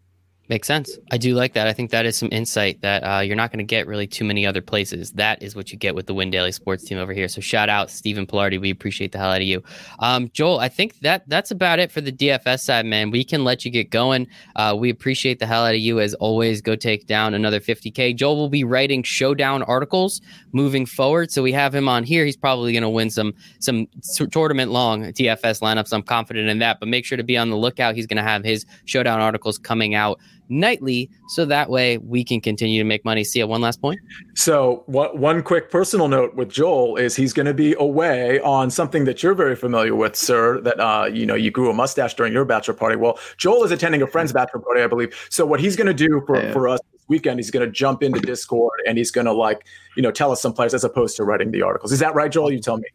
[0.49, 0.97] Makes sense.
[1.11, 1.67] I do like that.
[1.67, 4.25] I think that is some insight that uh, you're not going to get really too
[4.25, 5.11] many other places.
[5.13, 7.27] That is what you get with the Win Daily Sports team over here.
[7.27, 8.61] So shout out Stephen Pilardi.
[8.61, 9.65] We appreciate the hell out of you,
[9.99, 10.61] um, Joel.
[10.61, 13.11] I think that that's about it for the DFS side, man.
[13.11, 14.29] We can let you get going.
[14.55, 16.63] Uh, we appreciate the hell out of you as always.
[16.63, 18.15] Go take down another 50k.
[18.15, 20.21] Joel will be writing showdown articles
[20.53, 22.25] moving forward, so we have him on here.
[22.25, 23.89] He's probably going to win some some
[24.31, 25.93] tournament long DFS lineups.
[25.93, 26.79] I'm confident in that.
[26.79, 27.97] But make sure to be on the lookout.
[27.97, 32.41] He's going to have his showdown articles coming out nightly so that way we can
[32.41, 33.25] continue to make money.
[33.25, 33.99] See at one last point.
[34.35, 38.71] So what, one quick personal note with Joel is he's going to be away on
[38.71, 40.61] something that you're very familiar with, sir.
[40.61, 42.97] That uh, you know you grew a mustache during your bachelor party.
[42.97, 45.15] Well, Joel is attending a friend's bachelor party, I believe.
[45.31, 46.53] So what he's going to do for, yeah.
[46.53, 49.67] for us this weekend, he's going to jump into Discord and he's going to like
[49.97, 51.93] you know tell us some players as opposed to writing the articles.
[51.93, 52.53] Is that right, Joel?
[52.53, 52.89] You tell me.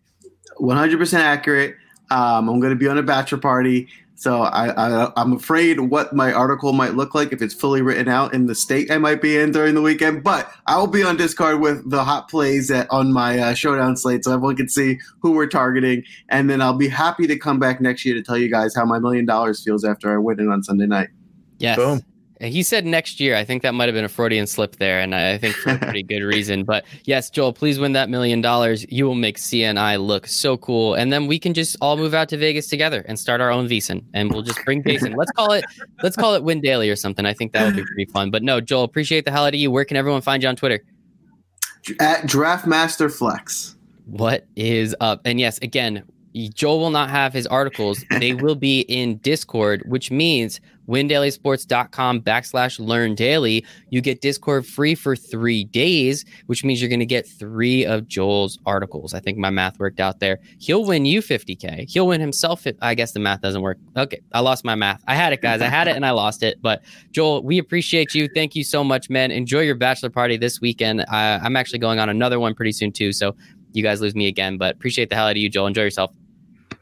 [0.60, 1.76] 100% accurate.
[2.12, 3.88] Um, I'm going to be on a bachelor party.
[4.16, 8.08] So I, I I'm afraid what my article might look like if it's fully written
[8.08, 10.24] out in the state I might be in during the weekend.
[10.24, 13.98] But I will be on Discord with the hot plays at, on my uh, showdown
[13.98, 17.58] slate, so everyone can see who we're targeting, and then I'll be happy to come
[17.58, 20.40] back next year to tell you guys how my million dollars feels after I win
[20.40, 21.10] it on Sunday night.
[21.58, 21.78] Yes.
[21.78, 22.04] Boom.
[22.42, 23.36] He said next year.
[23.36, 25.78] I think that might have been a Freudian slip there, and I think for a
[25.80, 26.64] pretty good reason.
[26.64, 28.86] But yes, Joel, please win that million dollars.
[28.90, 32.30] You will make CNI look so cool, and then we can just all move out
[32.30, 35.14] to Vegas together and start our own VSiN, and we'll just bring Jason.
[35.14, 35.64] let's call it,
[36.02, 37.26] let's call it Win Daily or something.
[37.28, 38.32] I think that would be pretty fun.
[38.32, 39.70] But no, Joel, appreciate the hell of you.
[39.70, 40.84] Where can everyone find you on Twitter?
[42.00, 43.76] At Draftmaster Flex.
[44.06, 45.22] What is up?
[45.26, 46.04] And yes, again,
[46.34, 48.04] Joel will not have his articles.
[48.20, 53.66] They will be in Discord, which means windailysports.com backslash learn daily.
[53.90, 58.08] You get Discord free for three days, which means you're going to get three of
[58.08, 59.14] Joel's articles.
[59.14, 60.40] I think my math worked out there.
[60.60, 61.90] He'll win you 50K.
[61.90, 62.66] He'll win himself.
[62.82, 63.78] I guess the math doesn't work.
[63.96, 64.22] Okay.
[64.34, 65.02] I lost my math.
[65.08, 65.62] I had it, guys.
[65.62, 66.62] I had it and I lost it.
[66.62, 68.28] But Joel, we appreciate you.
[68.28, 69.32] Thank you so much, man.
[69.32, 71.06] Enjoy your bachelor party this weekend.
[71.10, 73.14] I'm actually going on another one pretty soon, too.
[73.14, 73.36] So
[73.74, 75.68] you guys lose me again, but appreciate the hell out of you, Joel.
[75.68, 76.12] Enjoy yourself.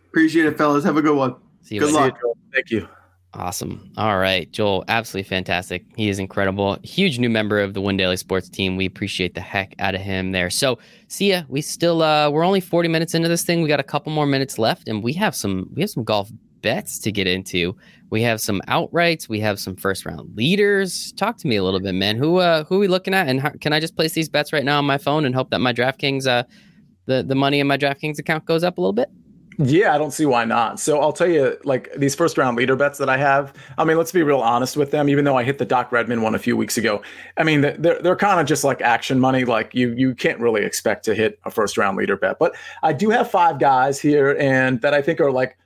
[0.09, 0.83] Appreciate it, fellas.
[0.83, 1.35] Have a good one.
[1.61, 2.17] See you good later.
[2.23, 2.37] luck.
[2.53, 2.87] Thank you.
[3.35, 3.91] Awesome.
[3.95, 5.85] All right, Joel, absolutely fantastic.
[5.95, 6.79] He is incredible.
[6.81, 8.75] Huge new member of the Win Daily Sports team.
[8.75, 10.49] We appreciate the heck out of him there.
[10.49, 10.79] So,
[11.09, 11.43] see ya.
[11.47, 13.61] We still uh we're only 40 minutes into this thing.
[13.61, 16.31] We got a couple more minutes left and we have some we have some golf
[16.61, 17.75] bets to get into.
[18.09, 21.11] We have some outrights, we have some first round leaders.
[21.11, 22.17] Talk to me a little bit, man.
[22.17, 24.51] Who uh who are we looking at and how, can I just place these bets
[24.51, 26.45] right now on my phone and hope that my DraftKings uh
[27.05, 29.09] the the money in my DraftKings account goes up a little bit?
[29.61, 30.79] Yeah, I don't see why not.
[30.79, 33.53] So I'll tell you, like these first round leader bets that I have.
[33.77, 35.09] I mean, let's be real honest with them.
[35.09, 37.01] Even though I hit the Doc Redman one a few weeks ago,
[37.35, 39.43] I mean, they're they're kind of just like action money.
[39.43, 42.39] Like you you can't really expect to hit a first round leader bet.
[42.39, 45.57] But I do have five guys here, and that I think are like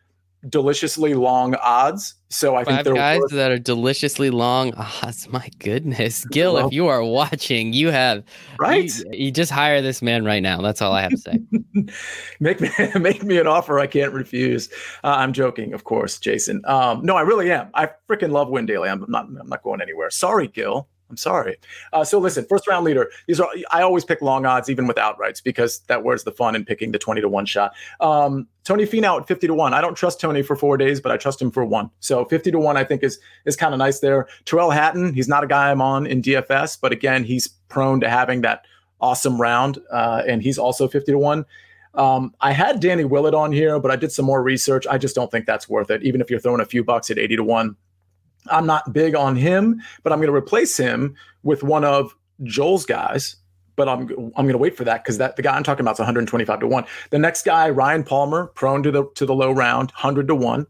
[0.49, 2.15] deliciously long odds.
[2.29, 5.27] So I Five think guys worth- that are deliciously long odds.
[5.31, 8.23] My goodness, Gill, well, if you are watching, you have
[8.59, 8.91] right.
[8.97, 10.61] You, you, just hire this man right now.
[10.61, 11.39] That's all I have to say.
[12.39, 12.69] make me
[12.99, 14.69] make me an offer I can't refuse.
[15.03, 16.61] Uh, I'm joking, of course, Jason.
[16.65, 17.69] Um, no, I really am.
[17.75, 18.89] I freaking love Win Daily.
[18.89, 19.25] I'm not.
[19.25, 20.09] I'm not going anywhere.
[20.09, 20.87] Sorry, Gill.
[21.13, 21.57] I'm sorry.
[21.93, 23.11] Uh, so listen, first round leader.
[23.27, 26.55] These are I always pick long odds even with outrights because that where's the fun
[26.55, 27.75] in picking the 20 to one shot.
[27.99, 29.75] Um, Tony Finau at 50 to one.
[29.75, 31.91] I don't trust Tony for four days, but I trust him for one.
[31.99, 34.27] So 50 to one, I think is is kind of nice there.
[34.45, 38.09] Tyrrell Hatton, he's not a guy I'm on in DFS, but again, he's prone to
[38.09, 38.65] having that
[38.99, 41.45] awesome round, uh, and he's also 50 to one.
[41.93, 44.87] Um, I had Danny Willett on here, but I did some more research.
[44.89, 46.01] I just don't think that's worth it.
[46.01, 47.75] Even if you're throwing a few bucks at 80 to one,
[48.49, 52.85] I'm not big on him, but I'm going to replace him with one of Joel's
[52.85, 53.37] guys.
[53.75, 54.01] But I'm
[54.35, 56.59] I'm going to wait for that because that the guy I'm talking about is 125
[56.59, 56.85] to one.
[57.09, 60.67] The next guy, Ryan Palmer, prone to the to the low round, 100 to one.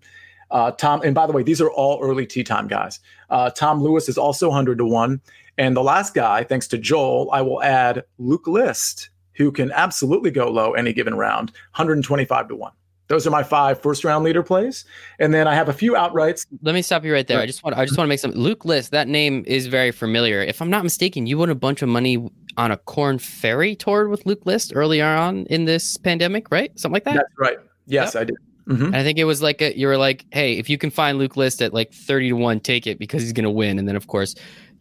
[0.51, 2.99] Uh, Tom, and by the way, these are all early tea time guys.
[3.29, 5.19] Uh, Tom Lewis is also 100 to one.
[5.57, 10.31] And the last guy, thanks to Joel, I will add Luke List, who can absolutely
[10.31, 12.71] go low any given round, 125 to one.
[13.07, 14.85] Those are my five first round leader plays,
[15.19, 16.45] and then I have a few outrights.
[16.61, 17.39] Let me stop you right there.
[17.39, 18.91] I just want I just want to make some Luke List.
[18.91, 20.41] That name is very familiar.
[20.41, 24.07] If I'm not mistaken, you won a bunch of money on a Korn Ferry tour
[24.07, 26.71] with Luke List earlier on in this pandemic, right?
[26.79, 27.15] Something like that.
[27.15, 27.57] That's right.
[27.87, 28.21] Yes, yep.
[28.21, 28.35] I did.
[28.67, 28.85] Mhm.
[28.85, 31.17] And I think it was like a, you were like, hey, if you can find
[31.17, 33.77] Luke List at like 30 to 1, take it because he's going to win.
[33.77, 34.35] And then, of course,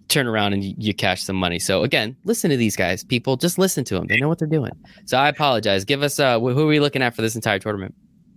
[0.08, 1.58] turn around and you, you cash some money.
[1.58, 3.36] So, again, listen to these guys, people.
[3.36, 4.06] Just listen to them.
[4.06, 4.70] They know what they're doing.
[5.06, 5.84] So, I apologize.
[5.84, 7.94] Give us, uh, who are we looking at for this entire tournament?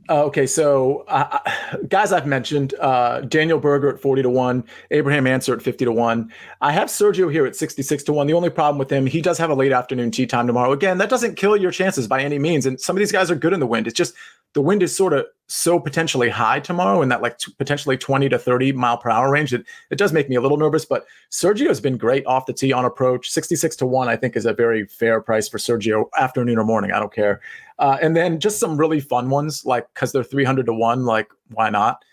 [0.08, 1.40] Uh, okay, so uh,
[1.88, 5.92] guys I've mentioned uh, Daniel Berger at 40 to 1, Abraham Ancer at 50 to
[5.92, 6.32] 1.
[6.62, 8.28] I have Sergio here at 66 to 1.
[8.28, 10.72] The only problem with him, he does have a late afternoon tea time tomorrow.
[10.72, 12.68] Again, that doesn't kill your chances by any means.
[12.68, 13.88] And some of these guys are good in the wind.
[13.88, 14.14] It's just
[14.54, 18.30] the wind is sort of so potentially high tomorrow in that like t- potentially 20
[18.30, 19.54] to 30 mile per hour range.
[19.54, 22.54] It, it does make me a little nervous, but Sergio has been great off the
[22.54, 23.30] tee on approach.
[23.30, 26.92] 66 to 1, I think, is a very fair price for Sergio, afternoon or morning.
[26.92, 27.42] I don't care.
[27.78, 31.30] Uh, and then just some really fun ones, like because they're 300 to 1, like
[31.52, 32.04] why not?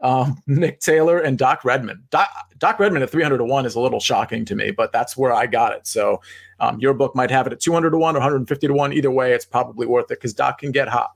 [0.00, 2.02] Um, Nick Taylor and Doc Redman.
[2.10, 5.32] Doc, Doc at 300 to 1 is a little shocking to me, but that's where
[5.32, 5.86] I got it.
[5.86, 6.20] So
[6.58, 8.92] um, your book might have it at 200 to 1 or 150 to 1.
[8.92, 11.10] Either way, it's probably worth it because Doc can get hot.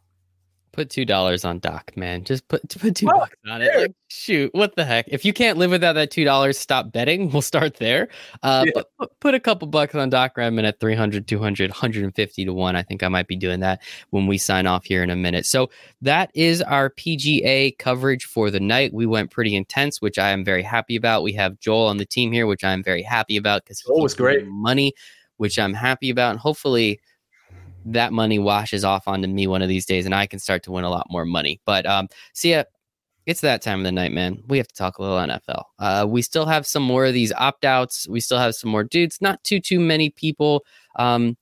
[0.74, 2.24] Put two dollars on Doc, man.
[2.24, 3.70] Just put put two Oh, bucks on it.
[3.76, 5.06] Like, shoot, what the heck?
[5.08, 7.30] If you can't live without that two dollars, stop betting.
[7.32, 8.08] We'll start there.
[8.42, 8.82] Uh, Yeah.
[8.98, 12.76] but put, a couple bucks on Doc Redman at 300, 200, 150 to one.
[12.76, 15.46] I think I might be doing that when we sign off here in a minute.
[15.46, 15.70] So
[16.02, 18.92] that is our PGA coverage for the night.
[18.92, 21.22] We went pretty intense, which I am very happy about.
[21.22, 24.14] We have Joel on the team here, which I'm very happy about because he was
[24.14, 24.46] great.
[24.46, 24.92] money,
[25.36, 27.00] which I'm happy about, and hopefully
[27.84, 30.72] that money washes off onto me one of these days and I can start to
[30.72, 31.60] win a lot more money.
[31.64, 32.64] But um see ya.
[33.26, 34.42] It's that time of the night, man.
[34.48, 35.62] We have to talk a little NFL.
[35.78, 38.06] Uh, we still have some more of these opt outs.
[38.06, 39.22] We still have some more dudes.
[39.22, 40.62] Not too too many people
[40.96, 41.38] um,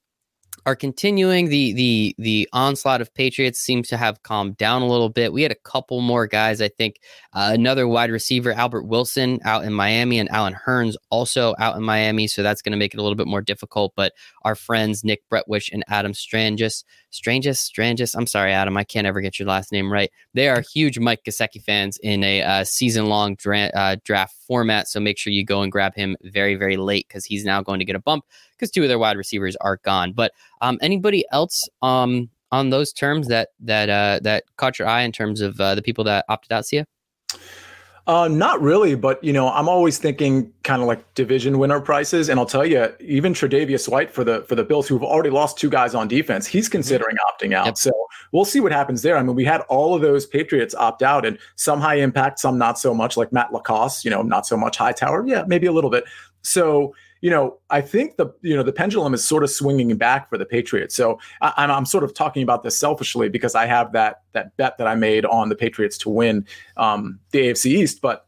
[0.65, 1.49] are continuing.
[1.49, 5.33] The the the onslaught of Patriots seems to have calmed down a little bit.
[5.33, 6.61] We had a couple more guys.
[6.61, 7.01] I think
[7.33, 11.83] uh, another wide receiver, Albert Wilson, out in Miami, and Allen Hurns also out in
[11.83, 12.29] Miami.
[12.29, 13.93] So that's going to make it a little bit more difficult.
[13.97, 18.15] But our friends Nick Bretwish and Adam Strangis, Strangis, Strangis.
[18.17, 18.77] I'm sorry, Adam.
[18.77, 20.11] I can't ever get your last name right.
[20.35, 24.87] They are huge Mike Gesicki fans in a uh, season long dra- uh, draft format.
[24.87, 27.81] So make sure you go and grab him very, very late because he's now going
[27.81, 28.25] to get a bump
[28.63, 30.13] because two of their wide receivers are gone.
[30.13, 30.33] But
[30.63, 35.13] um, anybody else um, on those terms that that uh, that caught your eye in
[35.13, 36.65] terms of uh, the people that opted out?
[36.65, 36.87] Sia?
[38.09, 42.29] Uh, not really, but you know, I'm always thinking kind of like division winner prices,
[42.29, 45.57] and I'll tell you, even Tre'Davious White for the for the Bills, who've already lost
[45.57, 47.67] two guys on defense, he's considering opting out.
[47.67, 47.77] Yep.
[47.77, 47.93] So
[48.33, 49.17] we'll see what happens there.
[49.17, 52.59] I mean, we had all of those Patriots opt out, and some high impact, some
[52.59, 54.05] not so much, like Matt LaCosse.
[54.05, 56.03] You know, not so much Hightower, yeah, maybe a little bit.
[56.43, 60.29] So you know, I think the you know the pendulum is sort of swinging back
[60.29, 60.95] for the Patriots.
[60.95, 64.55] So I, I'm I'm sort of talking about this selfishly because I have that that
[64.57, 66.45] bet that I made on the Patriots to win
[66.77, 68.03] um, the AFC East.
[68.03, 68.27] But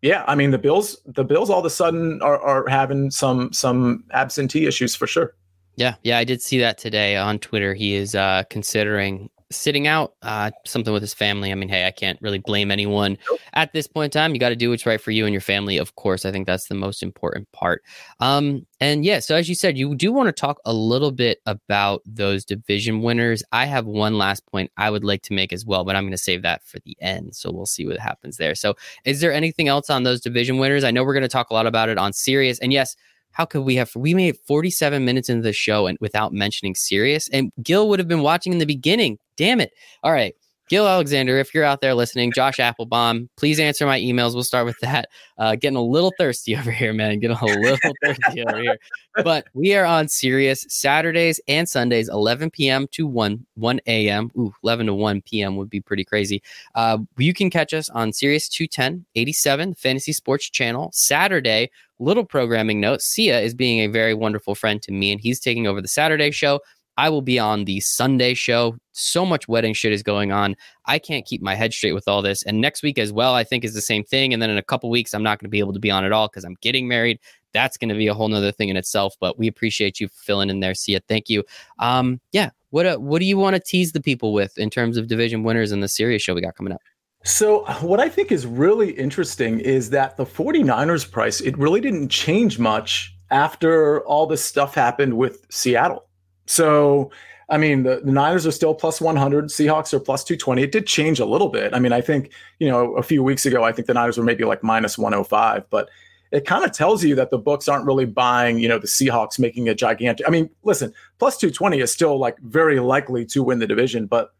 [0.00, 3.52] yeah, I mean the Bills the Bills all of a sudden are, are having some
[3.52, 5.34] some absentee issues for sure.
[5.74, 7.74] Yeah, yeah, I did see that today on Twitter.
[7.74, 11.52] He is uh, considering sitting out uh, something with his family.
[11.52, 13.16] I mean, hey, I can't really blame anyone
[13.52, 14.34] at this point in time.
[14.34, 16.24] You got to do what's right for you and your family, of course.
[16.24, 17.82] I think that's the most important part.
[18.20, 21.38] Um, and yeah, so as you said, you do want to talk a little bit
[21.46, 23.42] about those division winners.
[23.52, 26.10] I have one last point I would like to make as well, but I'm going
[26.12, 27.34] to save that for the end.
[27.36, 28.54] So we'll see what happens there.
[28.54, 28.74] So,
[29.04, 30.84] is there anything else on those division winners?
[30.84, 32.96] I know we're going to talk a lot about it on Sirius, and yes
[33.36, 37.28] how could we have we made 47 minutes into the show and without mentioning Sirius
[37.28, 39.18] and Gill would have been watching in the beginning.
[39.36, 39.72] Damn it.
[40.02, 40.34] All right.
[40.68, 44.34] Gill Alexander, if you're out there listening, Josh Appelbaum, please answer my emails.
[44.34, 45.08] We'll start with that.
[45.38, 47.20] Uh, getting a little thirsty over here, man.
[47.20, 48.76] Getting a little thirsty over here.
[49.22, 52.88] But we are on Sirius Saturdays and Sundays, 11 p.m.
[52.92, 54.30] to 1 1 a.m.
[54.36, 55.54] Ooh, 11 to 1 p.m.
[55.54, 56.42] would be pretty crazy.
[56.74, 62.80] Uh, you can catch us on Sirius 210 87 Fantasy Sports Channel Saturday little programming
[62.80, 65.88] note Sia is being a very wonderful friend to me, and he's taking over the
[65.88, 66.60] Saturday show.
[66.96, 68.76] I will be on the Sunday show.
[68.92, 70.56] So much wedding shit is going on.
[70.86, 72.42] I can't keep my head straight with all this.
[72.44, 74.32] And next week as well, I think is the same thing.
[74.32, 76.04] And then in a couple weeks, I'm not going to be able to be on
[76.04, 77.18] at all because I'm getting married.
[77.52, 79.14] That's going to be a whole nother thing in itself.
[79.20, 81.00] But we appreciate you filling in there, Sia.
[81.08, 81.44] Thank you.
[81.78, 82.50] Um, yeah.
[82.70, 85.44] What uh, what do you want to tease the people with in terms of division
[85.44, 86.80] winners in the Sirius show we got coming up?
[87.24, 92.08] So, what I think is really interesting is that the 49ers price, it really didn't
[92.08, 96.06] change much after all this stuff happened with Seattle.
[96.46, 97.10] So,
[97.48, 100.62] I mean, the, the Niners are still plus 100, Seahawks are plus 220.
[100.62, 101.74] It did change a little bit.
[101.74, 104.24] I mean, I think, you know, a few weeks ago, I think the Niners were
[104.24, 105.88] maybe like minus 105, but
[106.32, 109.38] it kind of tells you that the books aren't really buying, you know, the Seahawks
[109.38, 110.26] making a gigantic.
[110.26, 114.32] I mean, listen, plus 220 is still like very likely to win the division, but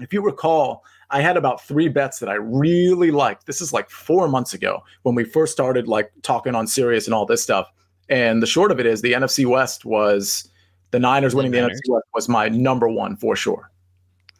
[0.00, 3.46] if you recall, I had about three bets that I really liked.
[3.46, 7.14] This is like four months ago when we first started like talking on Sirius and
[7.14, 7.70] all this stuff.
[8.08, 10.50] And the short of it is the NFC West was
[10.94, 11.58] the Niners winning the.
[11.58, 13.68] NFC West was my number one for sure.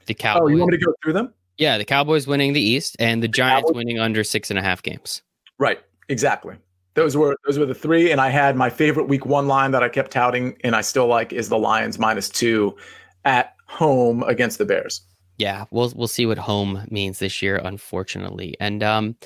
[0.07, 0.43] The Cowboys.
[0.45, 1.35] Oh, you want me to go through them?
[1.59, 3.75] Yeah, the Cowboys winning the East and the Giants Cowboys.
[3.75, 5.21] winning under six and a half games.
[5.59, 5.81] Right.
[6.09, 6.55] Exactly.
[6.95, 9.83] Those were those were the three, and I had my favorite week one line that
[9.83, 12.77] I kept touting, and I still like is the Lions minus two
[13.25, 15.01] at home against the Bears.
[15.39, 18.55] Yeah, we'll we'll see what home means this year, unfortunately.
[18.61, 19.17] And um,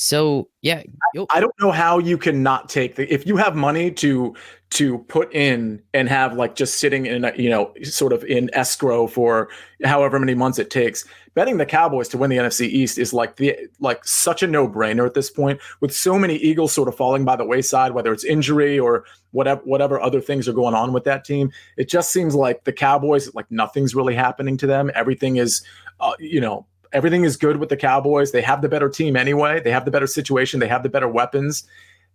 [0.00, 0.82] so yeah,
[1.30, 4.34] I don't know how you can not take the if you have money to
[4.70, 8.48] to put in and have like just sitting in a, you know sort of in
[8.54, 9.50] escrow for
[9.84, 11.04] however many months it takes.
[11.34, 14.66] Betting the Cowboys to win the NFC East is like the like such a no
[14.66, 15.60] brainer at this point.
[15.80, 19.60] With so many Eagles sort of falling by the wayside, whether it's injury or whatever
[19.66, 23.34] whatever other things are going on with that team, it just seems like the Cowboys
[23.34, 24.90] like nothing's really happening to them.
[24.94, 25.62] Everything is
[26.00, 28.32] uh, you know everything is good with the Cowboys.
[28.32, 29.60] They have the better team anyway.
[29.60, 30.60] They have the better situation.
[30.60, 31.64] They have the better weapons.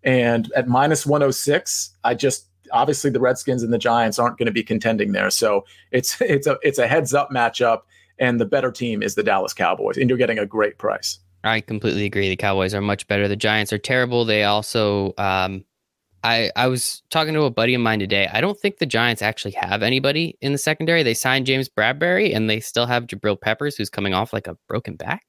[0.03, 4.51] And at minus 106, I just obviously the Redskins and the Giants aren't going to
[4.51, 5.29] be contending there.
[5.29, 7.81] So it's it's a it's a heads up matchup,
[8.19, 11.19] and the better team is the Dallas Cowboys, and you're getting a great price.
[11.43, 12.29] I completely agree.
[12.29, 13.27] The Cowboys are much better.
[13.27, 14.25] The Giants are terrible.
[14.25, 15.63] They also um,
[16.25, 18.27] I I was talking to a buddy of mine today.
[18.33, 21.03] I don't think the Giants actually have anybody in the secondary.
[21.03, 24.57] They signed James Bradberry and they still have Jabril Peppers, who's coming off like a
[24.67, 25.27] broken back.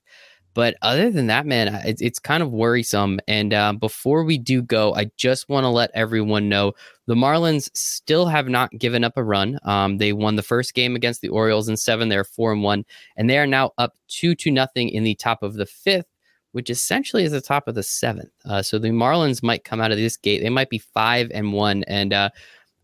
[0.55, 3.21] But other than that, man, it's, it's kind of worrisome.
[3.29, 6.73] And uh, before we do go, I just want to let everyone know
[7.05, 9.59] the Marlins still have not given up a run.
[9.65, 12.09] Um, they won the first game against the Orioles in seven.
[12.09, 12.87] They're four and one,
[13.19, 16.07] and they are now up two to nothing in the top of the fifth
[16.57, 18.31] which essentially is the top of the seventh.
[18.47, 20.43] Uh, so the Marlins might come out of this gate.
[20.43, 21.85] They might be five and one.
[21.85, 22.31] And uh,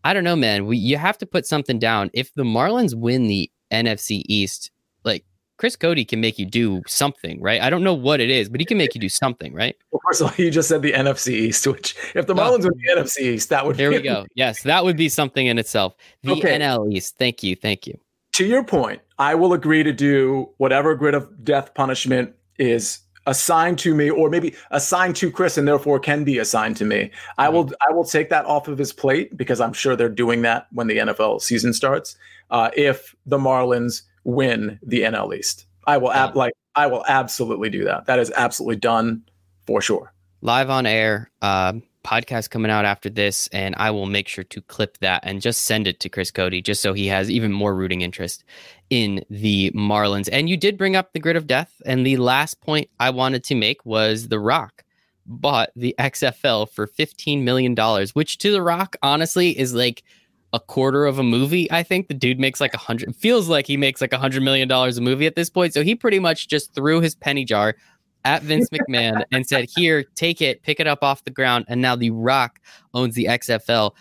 [0.03, 0.67] I don't know, man.
[0.67, 2.11] We you have to put something down.
[2.13, 4.69] If the Marlins win the NFC East,
[5.03, 5.25] like
[5.57, 7.63] Chris Cody can make you do something, right?
[7.63, 9.75] I don't know what it is, but he can make you do something, right?
[9.91, 12.69] Well, first of all, you just said the NFC East, which if the Marlins oh.
[12.69, 14.27] win the NFC East, that would there we go.
[14.35, 15.95] Yes, that would be something in itself.
[16.21, 16.59] The okay.
[16.59, 17.17] NL East.
[17.17, 17.99] Thank you, thank you.
[18.33, 23.79] To your point, I will agree to do whatever grid of death punishment is assigned
[23.79, 27.11] to me or maybe assigned to Chris and therefore can be assigned to me.
[27.37, 30.41] I will I will take that off of his plate because I'm sure they're doing
[30.43, 32.17] that when the NFL season starts.
[32.49, 37.69] Uh, if the Marlins win the NL East, I will ab- like I will absolutely
[37.69, 38.05] do that.
[38.05, 39.23] That is absolutely done
[39.65, 40.13] for sure.
[40.41, 41.31] Live on air.
[41.41, 41.73] Uh,
[42.03, 45.63] podcast coming out after this, and I will make sure to clip that and just
[45.63, 48.43] send it to Chris Cody, just so he has even more rooting interest
[48.89, 50.29] in the Marlins.
[50.31, 51.81] And you did bring up the grid of death.
[51.85, 54.83] And the last point I wanted to make was The Rock
[55.25, 57.75] bought the XFL for $15 million,
[58.13, 60.03] which to The Rock, honestly, is like
[60.53, 61.69] a quarter of a movie.
[61.71, 64.43] I think the dude makes like a hundred, feels like he makes like a hundred
[64.43, 65.73] million dollars a movie at this point.
[65.73, 67.75] So he pretty much just threw his penny jar
[68.25, 71.65] at Vince McMahon and said, Here, take it, pick it up off the ground.
[71.67, 72.59] And now The Rock
[72.93, 73.91] owns the XFL.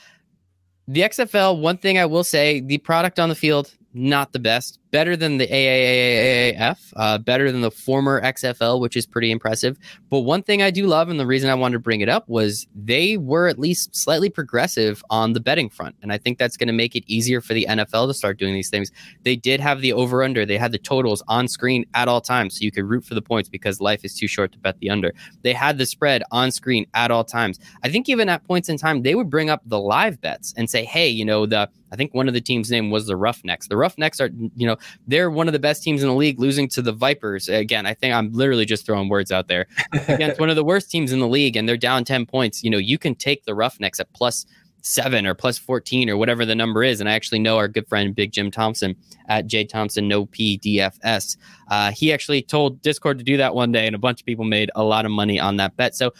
[0.89, 4.79] The XFL, one thing I will say, the product on the field, not the best.
[4.93, 9.79] Better than the AAAF, uh, better than the former XFL, which is pretty impressive.
[10.11, 12.29] But one thing I do love, and the reason I wanted to bring it up
[12.29, 15.97] was they were at least slightly progressive on the betting front.
[16.03, 18.53] And I think that's going to make it easier for the NFL to start doing
[18.53, 18.93] these things.
[19.23, 22.59] They did have the over under, they had the totals on screen at all times.
[22.59, 24.91] So you could root for the points because life is too short to bet the
[24.91, 25.15] under.
[25.41, 27.59] They had the spread on screen at all times.
[27.83, 30.69] I think even at points in time, they would bring up the live bets and
[30.69, 33.69] say, hey, you know, the I think one of the teams' name was the Roughnecks.
[33.69, 36.69] The Roughnecks are, you know, they're one of the best teams in the league, losing
[36.69, 37.49] to the Vipers.
[37.49, 39.67] Again, I think I'm literally just throwing words out there
[40.09, 42.63] against one of the worst teams in the league, and they're down 10 points.
[42.63, 44.47] You know, you can take the Roughnecks at plus
[44.83, 47.01] seven or plus 14 or whatever the number is.
[47.01, 48.95] And I actually know our good friend, Big Jim Thompson
[49.29, 51.37] at J Thompson No PDFS.
[51.71, 54.45] Uh, he actually told Discord to do that one day, and a bunch of people
[54.45, 55.95] made a lot of money on that bet.
[55.95, 56.13] So,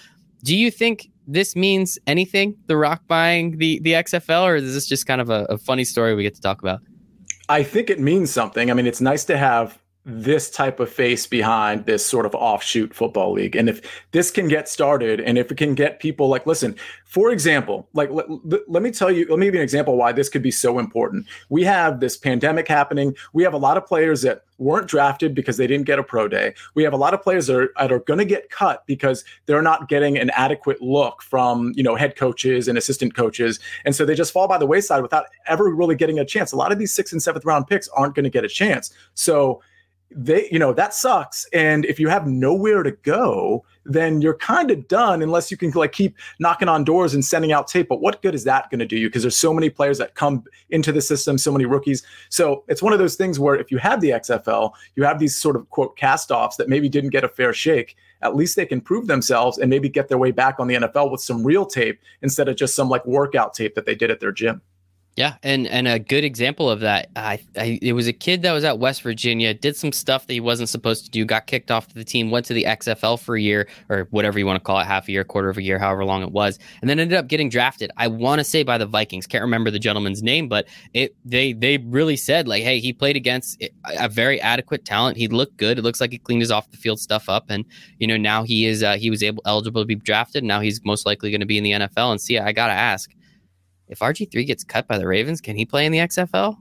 [0.45, 2.57] do you think this means anything?
[2.67, 5.85] The Rock buying the the XFL, or is this just kind of a, a funny
[5.85, 6.81] story we get to talk about?
[7.49, 8.71] I think it means something.
[8.71, 12.93] I mean, it's nice to have this type of face behind this sort of offshoot
[12.93, 13.55] football league.
[13.55, 16.75] And if this can get started and if it can get people like, listen,
[17.05, 18.27] for example, like let,
[18.69, 20.81] let me tell you, let me give you an example why this could be so
[20.81, 21.27] important.
[21.51, 23.15] We have this pandemic happening.
[23.33, 26.27] We have a lot of players that weren't drafted because they didn't get a pro
[26.27, 26.55] day.
[26.75, 29.25] We have a lot of players that are, that are going to get cut because
[29.47, 33.61] they're not getting an adequate look from, you know, head coaches and assistant coaches.
[33.85, 36.51] And so they just fall by the wayside without ever really getting a chance.
[36.51, 38.93] A lot of these sixth and seventh round picks aren't going to get a chance.
[39.15, 39.63] So
[40.15, 41.47] they you know that sucks.
[41.53, 45.69] And if you have nowhere to go then you're kind of done unless you can
[45.73, 47.89] like keep knocking on doors and sending out tape.
[47.89, 49.09] But what good is that going to do you?
[49.09, 52.05] Because there's so many players that come into the system so many rookies.
[52.29, 55.37] So it's one of those things where if you have the xfl you have these
[55.37, 58.67] sort of quote cast offs that maybe didn't get a fair shake at least they
[58.67, 61.67] can prove themselves and maybe get their way back on the nfl with some real
[61.67, 64.61] tape instead of just some like workout tape that they did at their gym
[65.15, 68.53] Yeah, and and a good example of that, I, I it was a kid that
[68.53, 71.71] was at West Virginia, did some stuff that he wasn't supposed to do, got kicked
[71.71, 74.65] off the team, went to the XFL for a year or whatever you want to
[74.65, 76.99] call it, half a year, quarter of a year, however long it was, and then
[76.99, 77.91] ended up getting drafted.
[77.99, 81.53] I want to say by the Vikings, can't remember the gentleman's name, but it they
[81.53, 85.19] they really said like, hey, he played against a very adequate talent.
[85.19, 85.79] He looked good.
[85.79, 87.67] It looks like he cleaned his off the field stuff up, and
[87.99, 90.43] you know now he is uh, he was able eligible to be drafted.
[90.43, 92.13] Now he's most likely going to be in the NFL.
[92.13, 93.11] And see, I gotta ask
[93.93, 96.57] if RG3 gets cut by the Ravens, can he play in the XFL?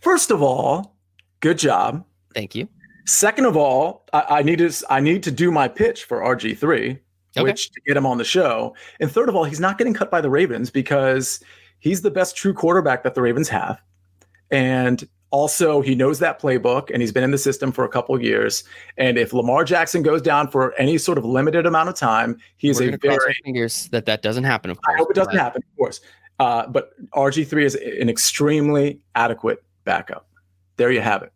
[0.00, 0.96] First of all,
[1.40, 2.04] good job.
[2.34, 2.68] Thank you.
[3.04, 6.98] Second of all, I, I need to I need to do my pitch for RG3,
[7.36, 7.42] okay.
[7.42, 8.74] which to get him on the show.
[8.98, 11.40] And third of all, he's not getting cut by the Ravens because
[11.78, 13.80] he's the best true quarterback that the Ravens have.
[14.50, 18.14] And also he knows that playbook and he's been in the system for a couple
[18.14, 18.64] of years.
[18.96, 22.80] And if lamar jackson goes down for any sort of limited amount of time he's
[22.80, 25.40] a very fingers that that doesn't happen of course i hope it doesn't but.
[25.40, 26.00] happen of course.
[26.38, 30.28] Uh, but rg3 is an extremely adequate backup.
[30.76, 31.32] There you have it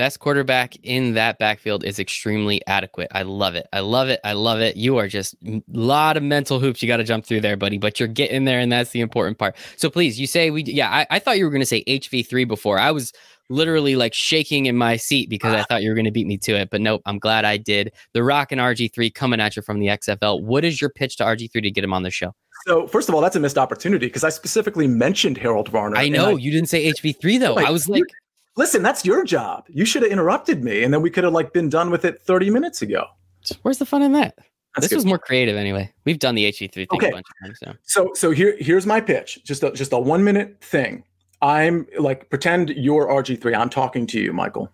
[0.00, 3.08] best quarterback in that backfield is extremely adequate.
[3.12, 3.66] I love it.
[3.70, 4.18] I love it.
[4.24, 4.74] I love it.
[4.74, 7.76] You are just a lot of mental hoops you got to jump through there, buddy,
[7.76, 9.56] but you're getting there, and that's the important part.
[9.76, 12.48] So please, you say we, yeah, I, I thought you were going to say HV3
[12.48, 12.78] before.
[12.78, 13.12] I was
[13.50, 15.64] literally like shaking in my seat because I ah.
[15.68, 17.92] thought you were going to beat me to it, but nope, I'm glad I did.
[18.14, 20.42] The Rock and RG3 coming at you from the XFL.
[20.42, 22.32] What is your pitch to RG3 to get him on the show?
[22.66, 25.98] So first of all, that's a missed opportunity because I specifically mentioned Harold Varner.
[25.98, 27.56] I know I, you didn't say HV3 though.
[27.56, 28.04] I was like,
[28.60, 29.64] listen, that's your job.
[29.68, 32.20] You should have interrupted me, and then we could have like been done with it
[32.20, 33.06] 30 minutes ago.
[33.62, 34.36] Where's the fun in that?
[34.76, 34.96] That's this good.
[34.96, 35.90] was more creative anyway.
[36.04, 37.08] We've done the HV3 thing okay.
[37.08, 37.58] a bunch of times.
[37.58, 37.74] So.
[37.82, 39.42] so so here here's my pitch.
[39.44, 41.02] Just a just a one minute thing.
[41.42, 43.58] I'm like pretend you're RG3.
[43.58, 44.70] I'm talking to you, Michael.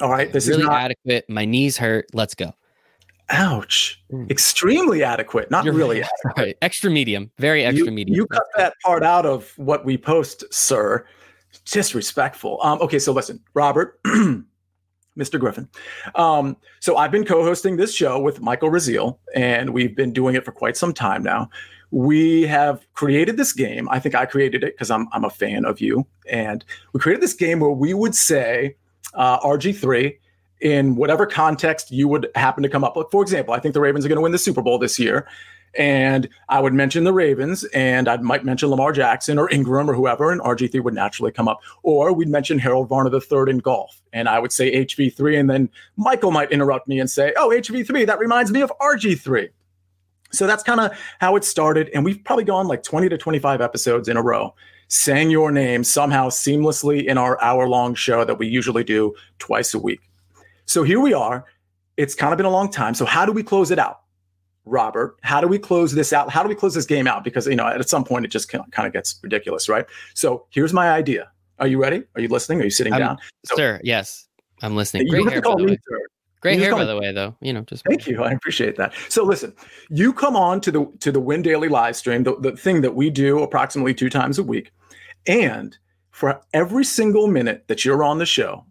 [0.00, 0.32] All right.
[0.32, 1.28] This really is not adequate.
[1.28, 2.06] My knees hurt.
[2.12, 2.54] Let's go.
[3.28, 4.02] Ouch.
[4.10, 4.30] Mm.
[4.30, 5.50] Extremely adequate.
[5.50, 6.42] Not You're really adequate.
[6.42, 6.58] Right.
[6.62, 7.30] Extra medium.
[7.38, 8.16] Very extra you, medium.
[8.16, 11.06] You cut that part out of what we post, sir
[11.58, 12.58] disrespectful.
[12.62, 14.00] Um, okay, so listen, Robert,
[15.18, 15.38] Mr.
[15.38, 15.68] Griffin.
[16.14, 20.44] Um, so I've been co-hosting this show with Michael Raziel, and we've been doing it
[20.44, 21.50] for quite some time now.
[21.90, 23.88] We have created this game.
[23.88, 27.22] I think I created it because I'm I'm a fan of you, and we created
[27.22, 28.76] this game where we would say
[29.14, 30.16] uh, RG3
[30.60, 33.06] in whatever context you would happen to come up with.
[33.10, 35.26] For example, I think the Ravens are going to win the Super Bowl this year
[35.76, 39.94] and I would mention the Ravens, and I might mention Lamar Jackson or Ingram or
[39.94, 41.60] whoever, and RG3 would naturally come up.
[41.82, 45.70] Or we'd mention Harold Varner third in golf, and I would say HV3, and then
[45.96, 49.48] Michael might interrupt me and say, "Oh, HV3, that reminds me of RG3."
[50.30, 53.60] So that's kind of how it started, and we've probably gone like 20 to 25
[53.60, 54.54] episodes in a row,
[54.88, 59.78] saying your name somehow seamlessly in our hour-long show that we usually do twice a
[59.78, 60.00] week.
[60.66, 61.46] So here we are.
[61.96, 62.94] It's kind of been a long time.
[62.94, 64.00] So how do we close it out?
[64.68, 66.30] Robert, how do we close this out?
[66.30, 67.24] How do we close this game out?
[67.24, 69.86] Because you know, at some point, it just kind of gets ridiculous, right?
[70.14, 71.30] So here's my idea.
[71.58, 72.04] Are you ready?
[72.14, 72.60] Are you listening?
[72.60, 73.80] Are you sitting I'm, down, so, sir?
[73.82, 74.28] Yes,
[74.62, 75.08] I'm listening.
[75.08, 75.78] Great hair, by the way.
[76.40, 77.34] Great hair, by the way, though.
[77.40, 78.22] You know, just thank you.
[78.22, 78.92] I appreciate that.
[79.08, 79.54] So listen,
[79.88, 82.94] you come on to the to the Win Daily live stream, the, the thing that
[82.94, 84.70] we do approximately two times a week,
[85.26, 85.76] and
[86.10, 88.64] for every single minute that you're on the show,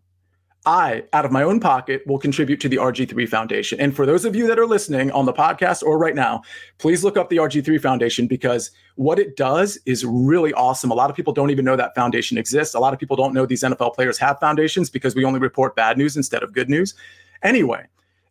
[0.66, 3.80] I, out of my own pocket, will contribute to the RG3 Foundation.
[3.80, 6.42] And for those of you that are listening on the podcast or right now,
[6.78, 10.92] please look up the RG3 Foundation because what it does is really awesome.
[10.92, 12.76] A lot of people don't even know that foundation exists.
[12.76, 15.76] A lot of people don't know these NFL players have foundations because we only report
[15.76, 16.96] bad news instead of good news.
[17.44, 17.86] Anyway,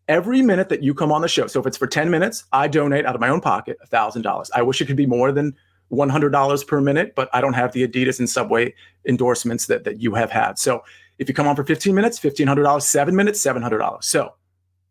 [0.08, 2.68] every minute that you come on the show, so if it's for 10 minutes, I
[2.68, 4.50] donate out of my own pocket $1,000.
[4.54, 5.54] I wish it could be more than
[5.92, 8.74] $100 per minute, but I don't have the Adidas and Subway
[9.06, 10.58] endorsements that, that you have had.
[10.58, 10.82] So
[11.18, 14.04] if you come on for 15 minutes, $1,500, seven minutes, $700.
[14.04, 14.34] So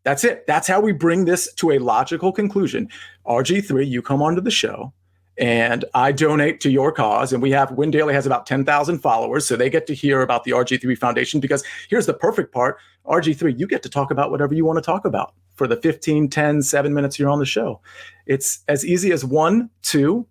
[0.02, 0.46] that's it.
[0.46, 2.88] That's how we bring this to a logical conclusion.
[3.26, 4.92] RG3, you come onto the show
[5.38, 7.32] and I donate to your cause.
[7.32, 9.46] And we have Win Daily has about 10,000 followers.
[9.46, 13.58] So they get to hear about the RG3 Foundation because here's the perfect part RG3,
[13.58, 16.62] you get to talk about whatever you want to talk about for the 15, 10,
[16.62, 17.80] seven minutes you're on the show.
[18.26, 20.26] It's as easy as one, two,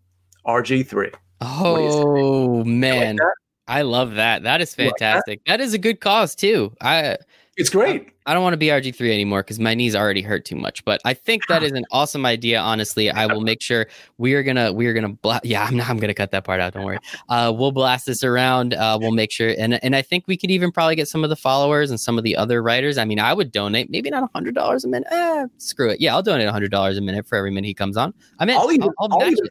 [0.45, 1.13] RG3.
[1.41, 3.17] Oh, man.
[3.17, 3.27] Like
[3.67, 4.43] I love that.
[4.43, 5.41] That is fantastic.
[5.45, 6.73] That is a good cause too.
[6.81, 7.17] I
[7.57, 8.09] it's great.
[8.25, 10.83] I, I don't want to be RG3 anymore because my knees already hurt too much.
[10.83, 12.59] But I think that is an awesome idea.
[12.59, 13.87] Honestly, I will make sure
[14.17, 16.59] we are gonna we are gonna bla- yeah I'm not, I'm gonna cut that part
[16.59, 16.73] out.
[16.73, 16.99] Don't worry.
[17.29, 18.73] Uh, we'll blast this around.
[18.73, 21.29] Uh, we'll make sure and and I think we could even probably get some of
[21.29, 22.97] the followers and some of the other writers.
[22.97, 25.07] I mean, I would donate maybe not a hundred dollars a minute.
[25.11, 26.01] Eh, screw it.
[26.01, 28.13] Yeah, I'll donate a hundred dollars a minute for every minute he comes on.
[28.39, 29.49] I mean, I'll I'll, I'll, I'll even,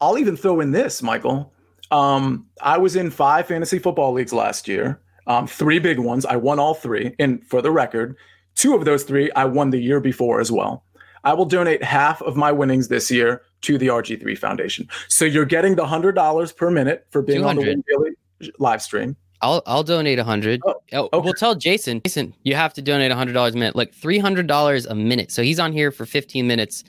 [0.00, 1.52] I'll even throw in this, Michael.
[1.90, 6.26] Um, I was in five fantasy football leagues last year, um, three big ones.
[6.26, 7.14] I won all three.
[7.18, 8.16] And for the record,
[8.54, 10.84] two of those three I won the year before as well.
[11.24, 14.88] I will donate half of my winnings this year to the RG3 Foundation.
[15.08, 18.10] So you're getting the hundred dollars per minute for being on the Daily
[18.58, 19.16] live stream.
[19.42, 20.60] I'll I'll donate a hundred.
[20.64, 21.18] Oh, Oh, okay.
[21.24, 22.00] We'll tell Jason.
[22.04, 24.94] Jason, you have to donate a hundred dollars a minute, like three hundred dollars a
[24.94, 25.32] minute.
[25.32, 26.84] So he's on here for fifteen minutes.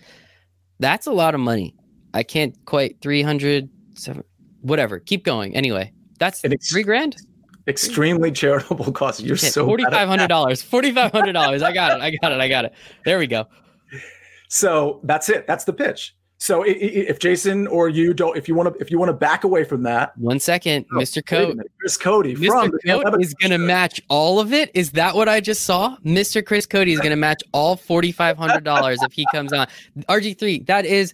[0.79, 1.75] That's a lot of money.
[2.13, 4.23] I can't quite three hundred seven.
[4.61, 4.99] Whatever.
[4.99, 5.55] Keep going.
[5.55, 7.15] Anyway, that's it's- three grand.
[7.67, 9.19] Extremely charitable cause.
[9.21, 10.61] You're so forty five hundred dollars.
[10.61, 11.61] Forty five hundred dollars.
[11.61, 12.01] I got it.
[12.01, 12.39] I got it.
[12.39, 12.73] I got it.
[13.03, 13.45] There we go.
[14.47, 15.47] So that's it.
[15.47, 16.15] That's the pitch.
[16.39, 19.43] So if Jason or you don't, if you want to, if you want to back
[19.43, 20.99] away from that, One second, Oh, Mr.
[20.99, 21.49] wait a Code.
[21.57, 21.71] minute.
[21.79, 22.47] Chris Cody Mr.
[22.47, 22.71] from
[23.11, 24.69] the is going to match all of it.
[24.75, 25.97] Is that what I just saw?
[26.05, 26.45] Mr.
[26.45, 29.67] Chris Cody is going to match all forty five hundred dollars if he comes on.
[30.07, 30.59] RG three.
[30.59, 31.13] That is